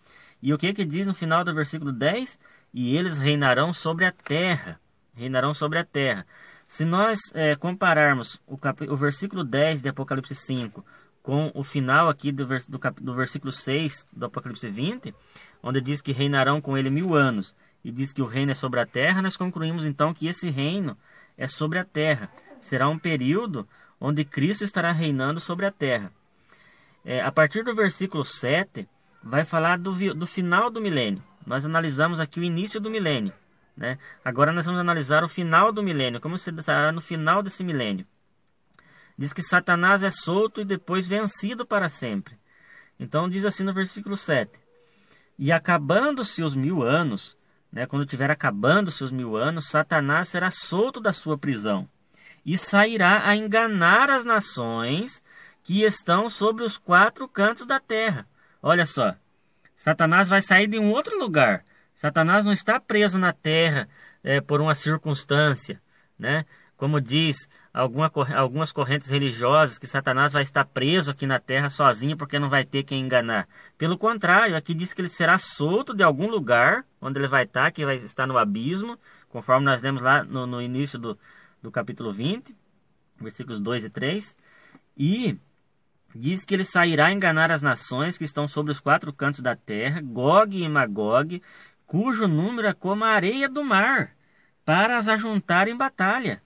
[0.41, 2.39] E o que que diz no final do versículo 10?
[2.73, 4.79] E eles reinarão sobre a terra.
[5.13, 6.25] Reinarão sobre a terra.
[6.67, 8.83] Se nós é, compararmos o, cap...
[8.87, 10.85] o versículo 10 de Apocalipse 5
[11.21, 12.67] com o final aqui do, vers...
[12.67, 13.01] do, cap...
[13.01, 15.13] do versículo 6 do Apocalipse 20,
[15.63, 17.55] onde diz que reinarão com ele mil anos
[17.85, 20.97] e diz que o reino é sobre a terra, nós concluímos então que esse reino
[21.37, 22.31] é sobre a terra.
[22.59, 23.69] Será um período
[24.01, 26.11] onde Cristo estará reinando sobre a terra.
[27.05, 28.89] É, a partir do versículo 7,
[29.21, 31.23] vai falar do, do final do milênio.
[31.45, 33.31] Nós analisamos aqui o início do milênio.
[33.77, 33.99] Né?
[34.23, 38.07] Agora nós vamos analisar o final do milênio, como se estará no final desse milênio.
[39.15, 42.35] Diz que Satanás é solto e depois vencido para sempre.
[42.99, 44.59] Então diz assim no versículo 7:
[45.37, 47.37] E acabando-se os mil anos,
[47.75, 51.87] né, quando tiver acabando seus mil anos, Satanás será solto da sua prisão
[52.45, 55.21] e sairá a enganar as nações
[55.61, 58.25] que estão sobre os quatro cantos da terra.
[58.63, 59.13] Olha só,
[59.75, 61.65] Satanás vai sair de um outro lugar.
[61.93, 63.89] Satanás não está preso na terra
[64.23, 65.81] é, por uma circunstância,
[66.17, 66.45] né?
[66.77, 72.17] Como diz alguma, algumas correntes religiosas, que Satanás vai estar preso aqui na terra sozinho
[72.17, 73.47] porque não vai ter quem enganar.
[73.77, 77.71] Pelo contrário, aqui diz que ele será solto de algum lugar onde ele vai estar,
[77.71, 78.99] que vai estar no abismo,
[79.29, 81.17] conforme nós lemos lá no, no início do,
[81.61, 82.55] do capítulo 20,
[83.21, 84.37] versículos 2 e 3.
[84.97, 85.37] E
[86.13, 89.55] diz que ele sairá a enganar as nações que estão sobre os quatro cantos da
[89.55, 91.41] terra, Gog e Magog,
[91.85, 94.15] cujo número é como a areia do mar,
[94.63, 96.41] para as ajuntar em batalha.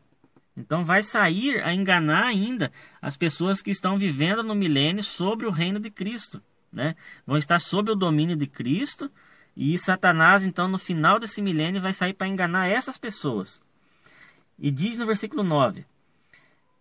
[0.59, 2.69] Então vai sair a enganar ainda
[3.01, 6.43] as pessoas que estão vivendo no milênio sobre o reino de Cristo.
[6.71, 6.97] Né?
[7.25, 9.09] Vão estar sob o domínio de Cristo
[9.55, 13.63] e Satanás, então, no final desse milênio, vai sair para enganar essas pessoas.
[14.57, 15.85] E diz no versículo 9: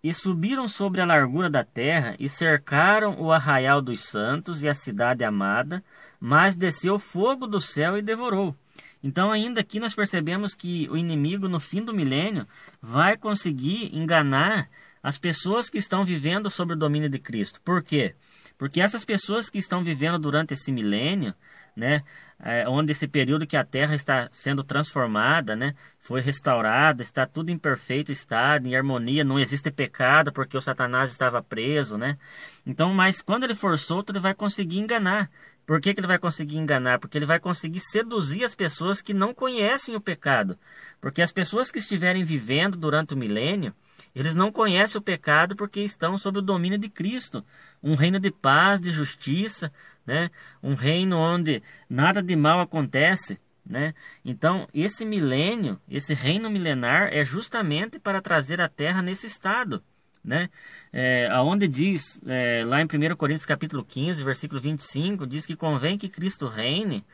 [0.02, 4.74] E subiram sobre a largura da terra e cercaram o arraial dos santos e a
[4.74, 5.84] cidade amada,
[6.20, 8.56] mas desceu fogo do céu e devorou.
[9.02, 12.46] Então, ainda aqui nós percebemos que o inimigo, no fim do milênio,
[12.80, 14.68] vai conseguir enganar
[15.02, 17.60] as pessoas que estão vivendo sob o domínio de Cristo.
[17.62, 18.14] Por quê?
[18.58, 21.32] Porque essas pessoas que estão vivendo durante esse milênio,
[21.76, 22.02] né,
[22.40, 27.50] é, onde esse período que a Terra está sendo transformada, né, foi restaurada, está tudo
[27.50, 32.18] em perfeito estado, em harmonia, não existe pecado porque o Satanás estava preso, né?
[32.66, 35.30] Então, mas quando ele for solto, ele vai conseguir enganar.
[35.68, 36.98] Por que, que ele vai conseguir enganar?
[36.98, 40.58] Porque ele vai conseguir seduzir as pessoas que não conhecem o pecado.
[40.98, 43.74] Porque as pessoas que estiverem vivendo durante o milênio,
[44.14, 47.44] eles não conhecem o pecado porque estão sob o domínio de Cristo.
[47.82, 49.70] Um reino de paz, de justiça,
[50.06, 50.30] né?
[50.62, 53.38] um reino onde nada de mal acontece.
[53.62, 53.92] Né?
[54.24, 59.84] Então, esse milênio, esse reino milenar, é justamente para trazer a terra nesse estado
[60.24, 60.50] né?
[60.92, 65.98] É, aonde diz, é, lá em 1 Coríntios capítulo 15, versículo 25, diz que convém
[65.98, 67.04] que Cristo reine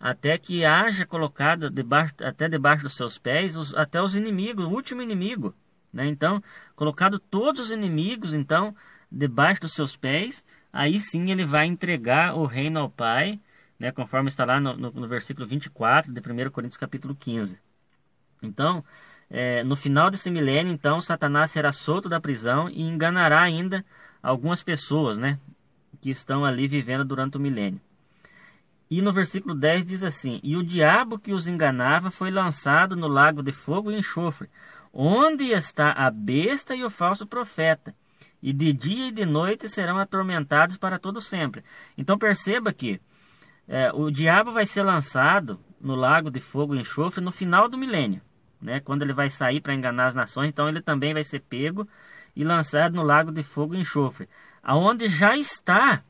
[0.00, 4.70] até que haja colocado debaixo, até debaixo dos seus pés os, até os inimigos, o
[4.70, 5.54] último inimigo.
[5.92, 6.06] Né?
[6.06, 6.42] Então,
[6.74, 8.74] colocado todos os inimigos, então,
[9.12, 13.38] debaixo dos seus pés, aí sim ele vai entregar o reino ao Pai,
[13.78, 13.92] né?
[13.92, 17.58] conforme está lá no, no, no versículo 24 de 1 Coríntios capítulo 15.
[18.42, 18.82] Então,
[19.30, 23.84] é, no final desse milênio, então, Satanás será solto da prisão e enganará ainda
[24.20, 25.38] algumas pessoas, né?
[26.00, 27.80] Que estão ali vivendo durante o milênio.
[28.90, 33.06] E no versículo 10 diz assim: E o diabo que os enganava foi lançado no
[33.06, 34.50] lago de fogo e enxofre,
[34.92, 37.94] onde está a besta e o falso profeta.
[38.42, 41.62] E de dia e de noite serão atormentados para todo sempre.
[41.96, 43.00] Então perceba que
[43.68, 47.78] é, o diabo vai ser lançado no lago de fogo e enxofre no final do
[47.78, 48.20] milênio
[48.60, 48.80] né?
[48.80, 51.88] Quando ele vai sair para enganar as nações, então ele também vai ser pego
[52.34, 54.28] e lançado no lago de fogo e enxofre,
[54.62, 56.02] aonde já está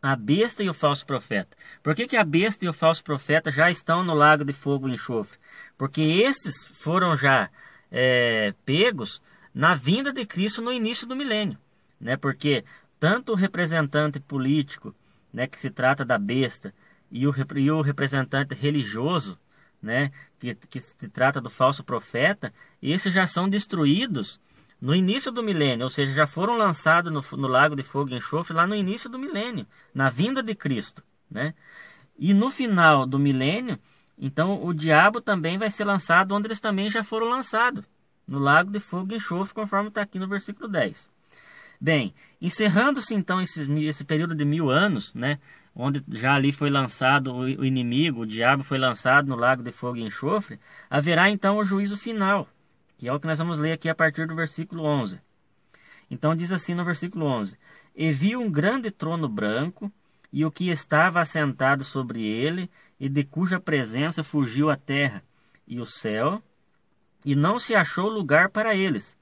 [0.00, 1.56] a besta e o falso profeta.
[1.82, 4.88] Por que, que a besta e o falso profeta já estão no lago de fogo
[4.88, 5.38] e enxofre?
[5.76, 7.50] Porque estes foram já
[7.90, 9.20] é, pegos
[9.54, 11.58] na vinda de Cristo no início do milênio,
[12.00, 12.16] né?
[12.16, 12.64] Porque
[13.00, 14.94] tanto o representante político,
[15.32, 16.74] né, que se trata da besta,
[17.10, 19.38] e o, e o representante religioso,
[19.82, 22.52] né, que, que se trata do falso profeta,
[22.82, 24.40] esses já são destruídos
[24.80, 28.16] no início do milênio, ou seja, já foram lançados no, no lago de fogo e
[28.16, 31.02] enxofre lá no início do milênio, na vinda de Cristo.
[31.30, 31.54] Né?
[32.18, 33.78] E no final do milênio,
[34.16, 37.84] então o diabo também vai ser lançado onde eles também já foram lançados,
[38.26, 41.10] no lago de fogo e enxofre, conforme está aqui no versículo 10.
[41.80, 45.38] Bem, encerrando-se então esse, esse período de mil anos, né,
[45.78, 49.96] onde já ali foi lançado o, inimigo, o diabo foi lançado no lago de fogo
[49.96, 50.58] e enxofre,
[50.90, 52.48] haverá então o juízo final,
[52.98, 55.20] que é o que nós vamos ler aqui a partir do versículo 11.
[56.10, 57.56] Então diz assim no versículo 11:
[57.94, 59.92] E vi um grande trono branco,
[60.32, 62.68] e o que estava assentado sobre ele,
[62.98, 65.22] e de cuja presença fugiu a terra
[65.66, 66.42] e o céu,
[67.24, 69.16] e não se achou lugar para eles.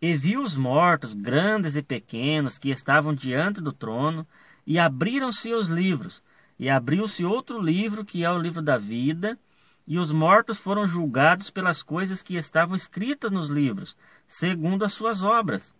[0.00, 4.26] E viu os mortos, grandes e pequenos, que estavam diante do trono,
[4.66, 6.22] e abriram-se os livros,
[6.58, 9.38] e abriu-se outro livro, que é o livro da vida,
[9.86, 15.22] e os mortos foram julgados pelas coisas que estavam escritas nos livros, segundo as suas
[15.22, 15.74] obras.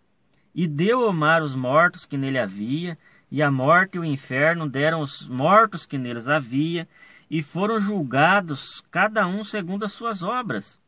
[0.55, 2.97] E deu o mar os mortos que nele havia,
[3.29, 6.87] e a morte e o inferno deram os mortos que neles havia,
[7.29, 10.79] e foram julgados cada um segundo as suas obras.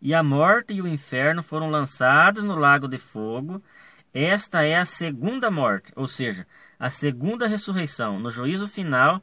[0.00, 3.60] E a morte e o inferno foram lançados no lago de fogo.
[4.14, 6.46] Esta é a segunda morte, ou seja,
[6.78, 8.18] a segunda ressurreição.
[8.18, 9.22] No juízo final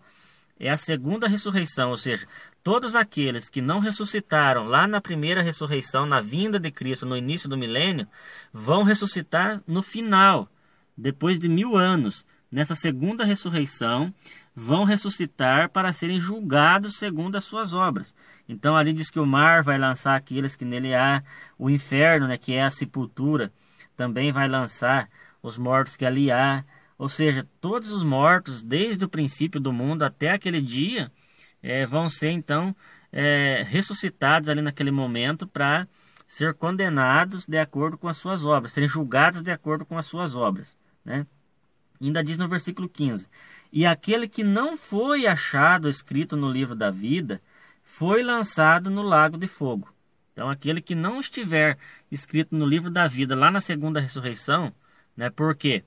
[0.60, 2.28] é a segunda ressurreição, ou seja,
[2.64, 7.50] todos aqueles que não ressuscitaram lá na primeira ressurreição, na vinda de Cristo, no início
[7.50, 8.08] do milênio,
[8.54, 10.50] vão ressuscitar no final,
[10.98, 14.14] depois de mil anos, nessa segunda ressurreição,
[14.56, 18.16] vão ressuscitar para serem julgados segundo as suas obras.
[18.48, 21.22] Então ali diz que o mar vai lançar aqueles que nele há,
[21.58, 23.52] o inferno, né, que é a sepultura,
[23.98, 25.10] também vai lançar
[25.44, 26.64] os mortos que ali há.
[26.98, 31.12] Ou seja, todos os mortos, desde o princípio do mundo até aquele dia,
[31.62, 32.76] é, vão ser então
[33.12, 35.88] é, ressuscitados ali naquele momento para
[36.28, 40.36] ser condenados de acordo com as suas obras, serem julgados de acordo com as suas
[40.36, 40.78] obras.
[41.04, 41.26] Né?
[42.02, 43.28] Ainda diz no versículo 15:
[43.72, 47.42] E aquele que não foi achado escrito no livro da vida
[47.82, 49.94] foi lançado no lago de fogo.
[50.34, 51.78] Então, aquele que não estiver
[52.12, 54.74] escrito no livro da vida lá na segunda ressurreição,
[55.16, 55.30] né?
[55.30, 55.82] Por quê?
[55.82, 55.86] Porque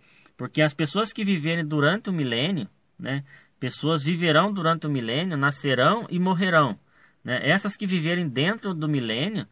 [0.62, 3.24] as pessoas que viverem durante o milênio, né?
[3.58, 6.78] Pessoas viverão durante o milênio, nascerão e morrerão.
[7.24, 7.40] Né?
[7.42, 9.46] Essas que viverem dentro do milênio,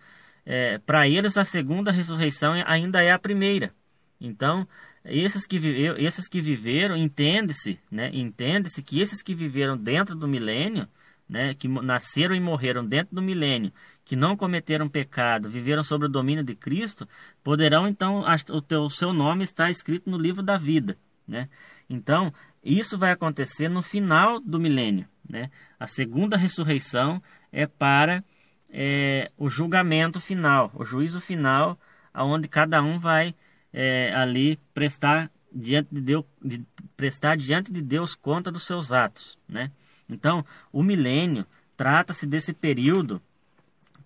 [0.45, 3.75] é, para eles a segunda ressurreição ainda é a primeira.
[4.21, 4.67] Então,
[5.05, 5.57] esses que,
[5.99, 8.11] esses que viveram, entende-se, né?
[8.13, 10.89] entende-se que esses que viveram dentro do milênio,
[11.29, 11.53] né?
[11.55, 13.73] que nasceram e morreram dentro do milênio,
[14.07, 17.09] que não cometeram pecado, viveram sob o domínio de Cristo,
[17.43, 20.97] poderão então, o, teu, o seu nome está escrito no livro da vida.
[21.27, 21.49] Né?
[21.91, 25.09] Então, isso vai acontecer no final do milênio.
[25.29, 25.51] Né?
[25.79, 27.21] A segunda ressurreição
[27.51, 28.23] é para
[28.71, 31.77] é, o julgamento final, o juízo final,
[32.15, 33.35] aonde cada um vai
[33.73, 36.65] é, ali prestar diante de Deus, de,
[36.97, 39.73] prestar diante de Deus conta dos seus atos, né?
[40.09, 41.45] Então, o milênio
[41.77, 43.21] trata-se desse período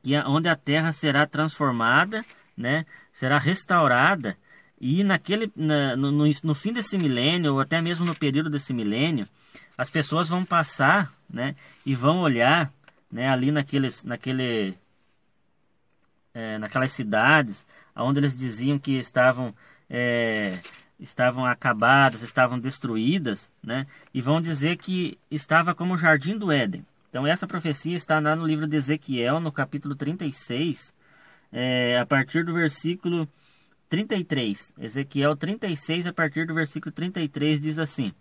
[0.03, 2.25] que onde a Terra será transformada,
[2.57, 2.85] né?
[3.13, 4.37] Será restaurada
[4.81, 8.73] e naquele, na, no, no, no, fim desse milênio, ou até mesmo no período desse
[8.73, 9.29] milênio,
[9.77, 11.55] as pessoas vão passar né,
[11.85, 12.73] e vão olhar
[13.13, 14.75] né, ali naqueles, naquele,
[16.33, 19.55] é, naquelas cidades onde eles diziam que estavam,
[19.91, 20.59] é,
[20.99, 26.87] estavam acabadas, estavam destruídas, né, e vão dizer que estava como o jardim do Éden.
[27.11, 30.95] Então, essa profecia está lá no livro de Ezequiel, no capítulo 36,
[31.51, 33.29] é, a partir do versículo
[33.89, 34.73] 33.
[34.79, 38.15] Ezequiel 36, a partir do versículo 33, diz assim: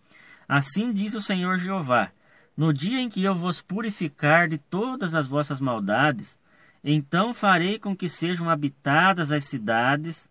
[0.48, 2.12] Assim diz o Senhor Jeová:
[2.58, 6.40] No dia em que eu vos purificar de todas as vossas maldades,
[6.84, 10.28] então farei com que sejam habitadas as cidades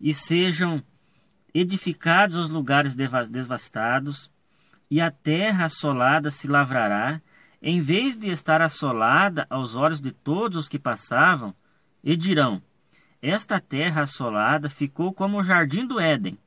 [0.00, 0.82] e sejam
[1.54, 4.28] edificados os lugares devastados,
[4.90, 7.22] e a terra assolada se lavrará,
[7.62, 11.54] em vez de estar assolada aos olhos de todos os que passavam,
[12.02, 12.62] e dirão:
[13.22, 16.38] esta terra assolada ficou como o jardim do Éden,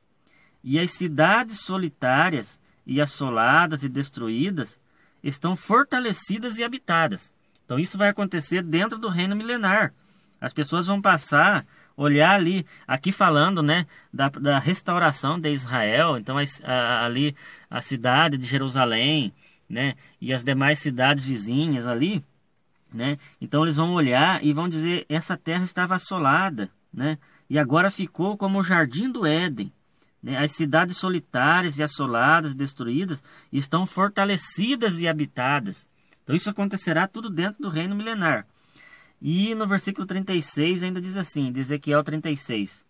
[0.64, 4.80] e as cidades solitárias e assoladas e destruídas
[5.23, 7.34] estão fortalecidas e habitadas.
[7.65, 9.94] Então isso vai acontecer dentro do reino milenar.
[10.41, 11.65] As pessoas vão passar,
[11.95, 16.18] olhar ali, aqui falando, né, da, da restauração de Israel.
[16.18, 17.35] Então a, ali
[17.69, 19.34] a cidade de Jerusalém,
[19.74, 22.24] né, e as demais cidades vizinhas ali,
[22.94, 23.18] né?
[23.41, 27.18] Então eles vão olhar e vão dizer: essa terra estava assolada, né?
[27.50, 29.72] e agora ficou como o jardim do Éden.
[30.22, 30.38] Né?
[30.38, 35.88] As cidades solitárias e assoladas, destruídas, estão fortalecidas e habitadas.
[36.24, 38.48] Então isso acontecerá tudo dentro do reino milenar.
[39.22, 42.86] E no versículo 36 ainda diz assim, Ezequiel 36: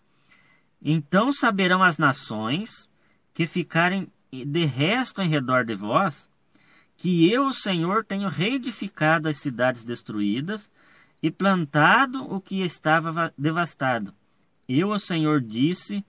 [0.81, 2.89] Então saberão as nações
[3.33, 6.29] que ficarem de resto em redor de vós,
[6.97, 10.71] que eu, Senhor, tenho reedificado as cidades destruídas
[11.21, 14.13] e plantado o que estava devastado.
[14.67, 16.05] Eu, o Senhor, disse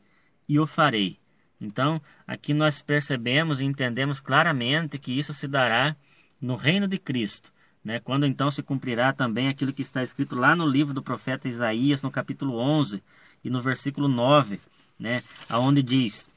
[0.49, 1.19] e o farei.
[1.61, 5.97] Então, aqui nós percebemos e entendemos claramente que isso se dará
[6.41, 7.53] no reino de Cristo,
[7.83, 8.01] né?
[8.01, 12.03] quando então se cumprirá também aquilo que está escrito lá no livro do profeta Isaías,
[12.03, 13.03] no capítulo 11
[13.43, 14.61] e no versículo 9,
[14.99, 15.23] né?
[15.49, 16.29] aonde diz,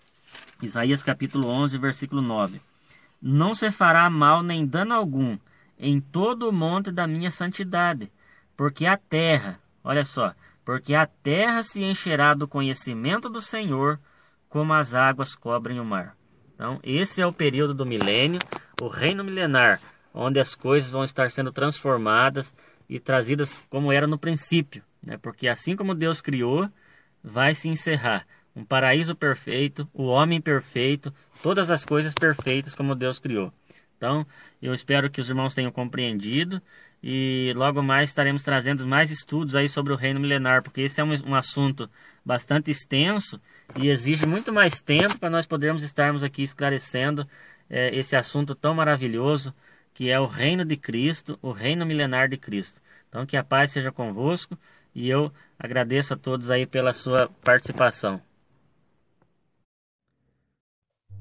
[0.62, 2.62] Isaías capítulo 11, versículo 9,
[3.22, 5.38] não se fará mal nem dano algum
[5.78, 8.12] em todo o monte da minha santidade,
[8.56, 10.34] porque a terra, olha só,
[10.66, 14.00] porque a terra se encherá do conhecimento do Senhor,
[14.50, 16.16] como as águas cobrem o mar.
[16.56, 18.40] Então, esse é o período do milênio,
[18.82, 19.80] o reino milenar,
[20.14, 22.54] onde as coisas vão estar sendo transformadas
[22.90, 25.18] e trazidas como era no princípio, né?
[25.18, 26.68] porque assim como Deus criou,
[27.24, 28.26] vai se encerrar
[28.58, 31.14] um paraíso perfeito, o homem perfeito,
[31.44, 33.54] todas as coisas perfeitas como Deus criou.
[33.96, 34.26] Então,
[34.60, 36.60] eu espero que os irmãos tenham compreendido
[37.02, 41.04] e logo mais estaremos trazendo mais estudos aí sobre o reino milenar, porque esse é
[41.04, 41.88] um, um assunto
[42.26, 43.40] bastante extenso
[43.80, 47.28] e exige muito mais tempo para nós podermos estarmos aqui esclarecendo
[47.70, 49.54] é, esse assunto tão maravilhoso
[49.94, 52.82] que é o reino de Cristo, o reino milenar de Cristo.
[53.08, 54.58] Então, que a paz seja convosco
[54.96, 58.22] e eu agradeço a todos aí pela sua participação.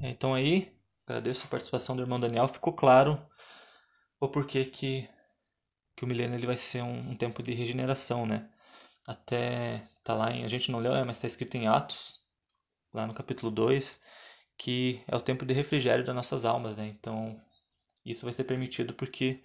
[0.01, 0.71] É, então aí,
[1.05, 2.47] agradeço a participação do irmão Daniel.
[2.47, 3.19] Ficou claro
[4.19, 5.09] o porquê que,
[5.95, 8.49] que o milênio ele vai ser um, um tempo de regeneração, né?
[9.07, 12.21] Até tá lá em, a gente não leu, né, mas está escrito em Atos,
[12.93, 14.01] lá no capítulo 2,
[14.57, 16.87] que é o tempo de refrigério das nossas almas, né?
[16.87, 17.39] Então,
[18.05, 19.43] isso vai ser permitido porque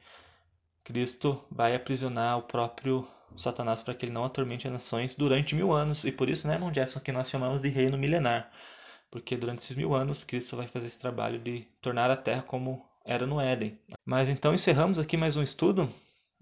[0.85, 5.73] Cristo vai aprisionar o próprio Satanás para que ele não atormente as nações durante mil
[5.73, 6.05] anos.
[6.05, 8.51] E por isso, né, irmão Jefferson, que nós chamamos de reino milenar.
[9.13, 12.83] Porque durante esses mil anos, Cristo vai fazer esse trabalho de tornar a terra como
[13.05, 13.79] era no Éden.
[14.07, 15.87] Mas então encerramos aqui mais um estudo.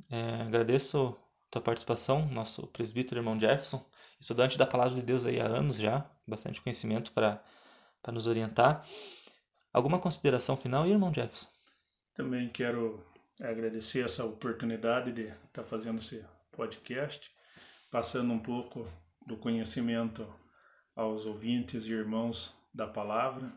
[0.08, 1.16] É, agradeço
[1.50, 3.84] tua participação, nosso presbítero irmão Jefferson,
[4.20, 7.42] estudante da palavra de Deus aí há anos já, bastante conhecimento para
[8.12, 8.86] nos orientar.
[9.72, 11.48] Alguma consideração final, irmão Jefferson?
[12.14, 13.04] Também quero
[13.40, 17.32] agradecer essa oportunidade de estar tá fazendo esse podcast,
[17.90, 18.86] passando um pouco
[19.26, 20.24] do conhecimento
[20.94, 23.52] aos ouvintes e irmãos da palavra,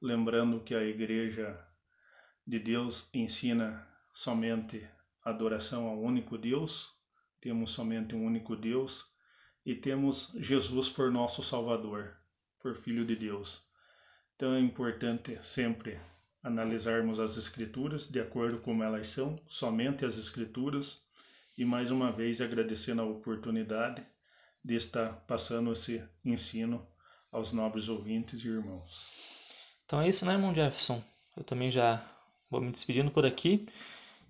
[0.00, 1.58] lembrando que a igreja
[2.46, 4.86] de Deus ensina somente
[5.24, 6.94] adoração ao único Deus,
[7.40, 9.06] temos somente um único Deus
[9.64, 12.16] e temos Jesus por nosso Salvador,
[12.60, 13.66] por Filho de Deus.
[14.36, 15.98] Então é importante sempre
[16.42, 21.02] analisarmos as Escrituras de acordo com elas são, somente as Escrituras,
[21.56, 24.04] e mais uma vez agradecendo a oportunidade
[24.62, 26.86] de estar passando esse ensino
[27.34, 29.10] aos nobres ouvintes e irmãos.
[29.84, 31.02] Então é isso, né, irmão Jefferson?
[31.36, 32.00] Eu também já
[32.48, 33.66] vou me despedindo por aqui.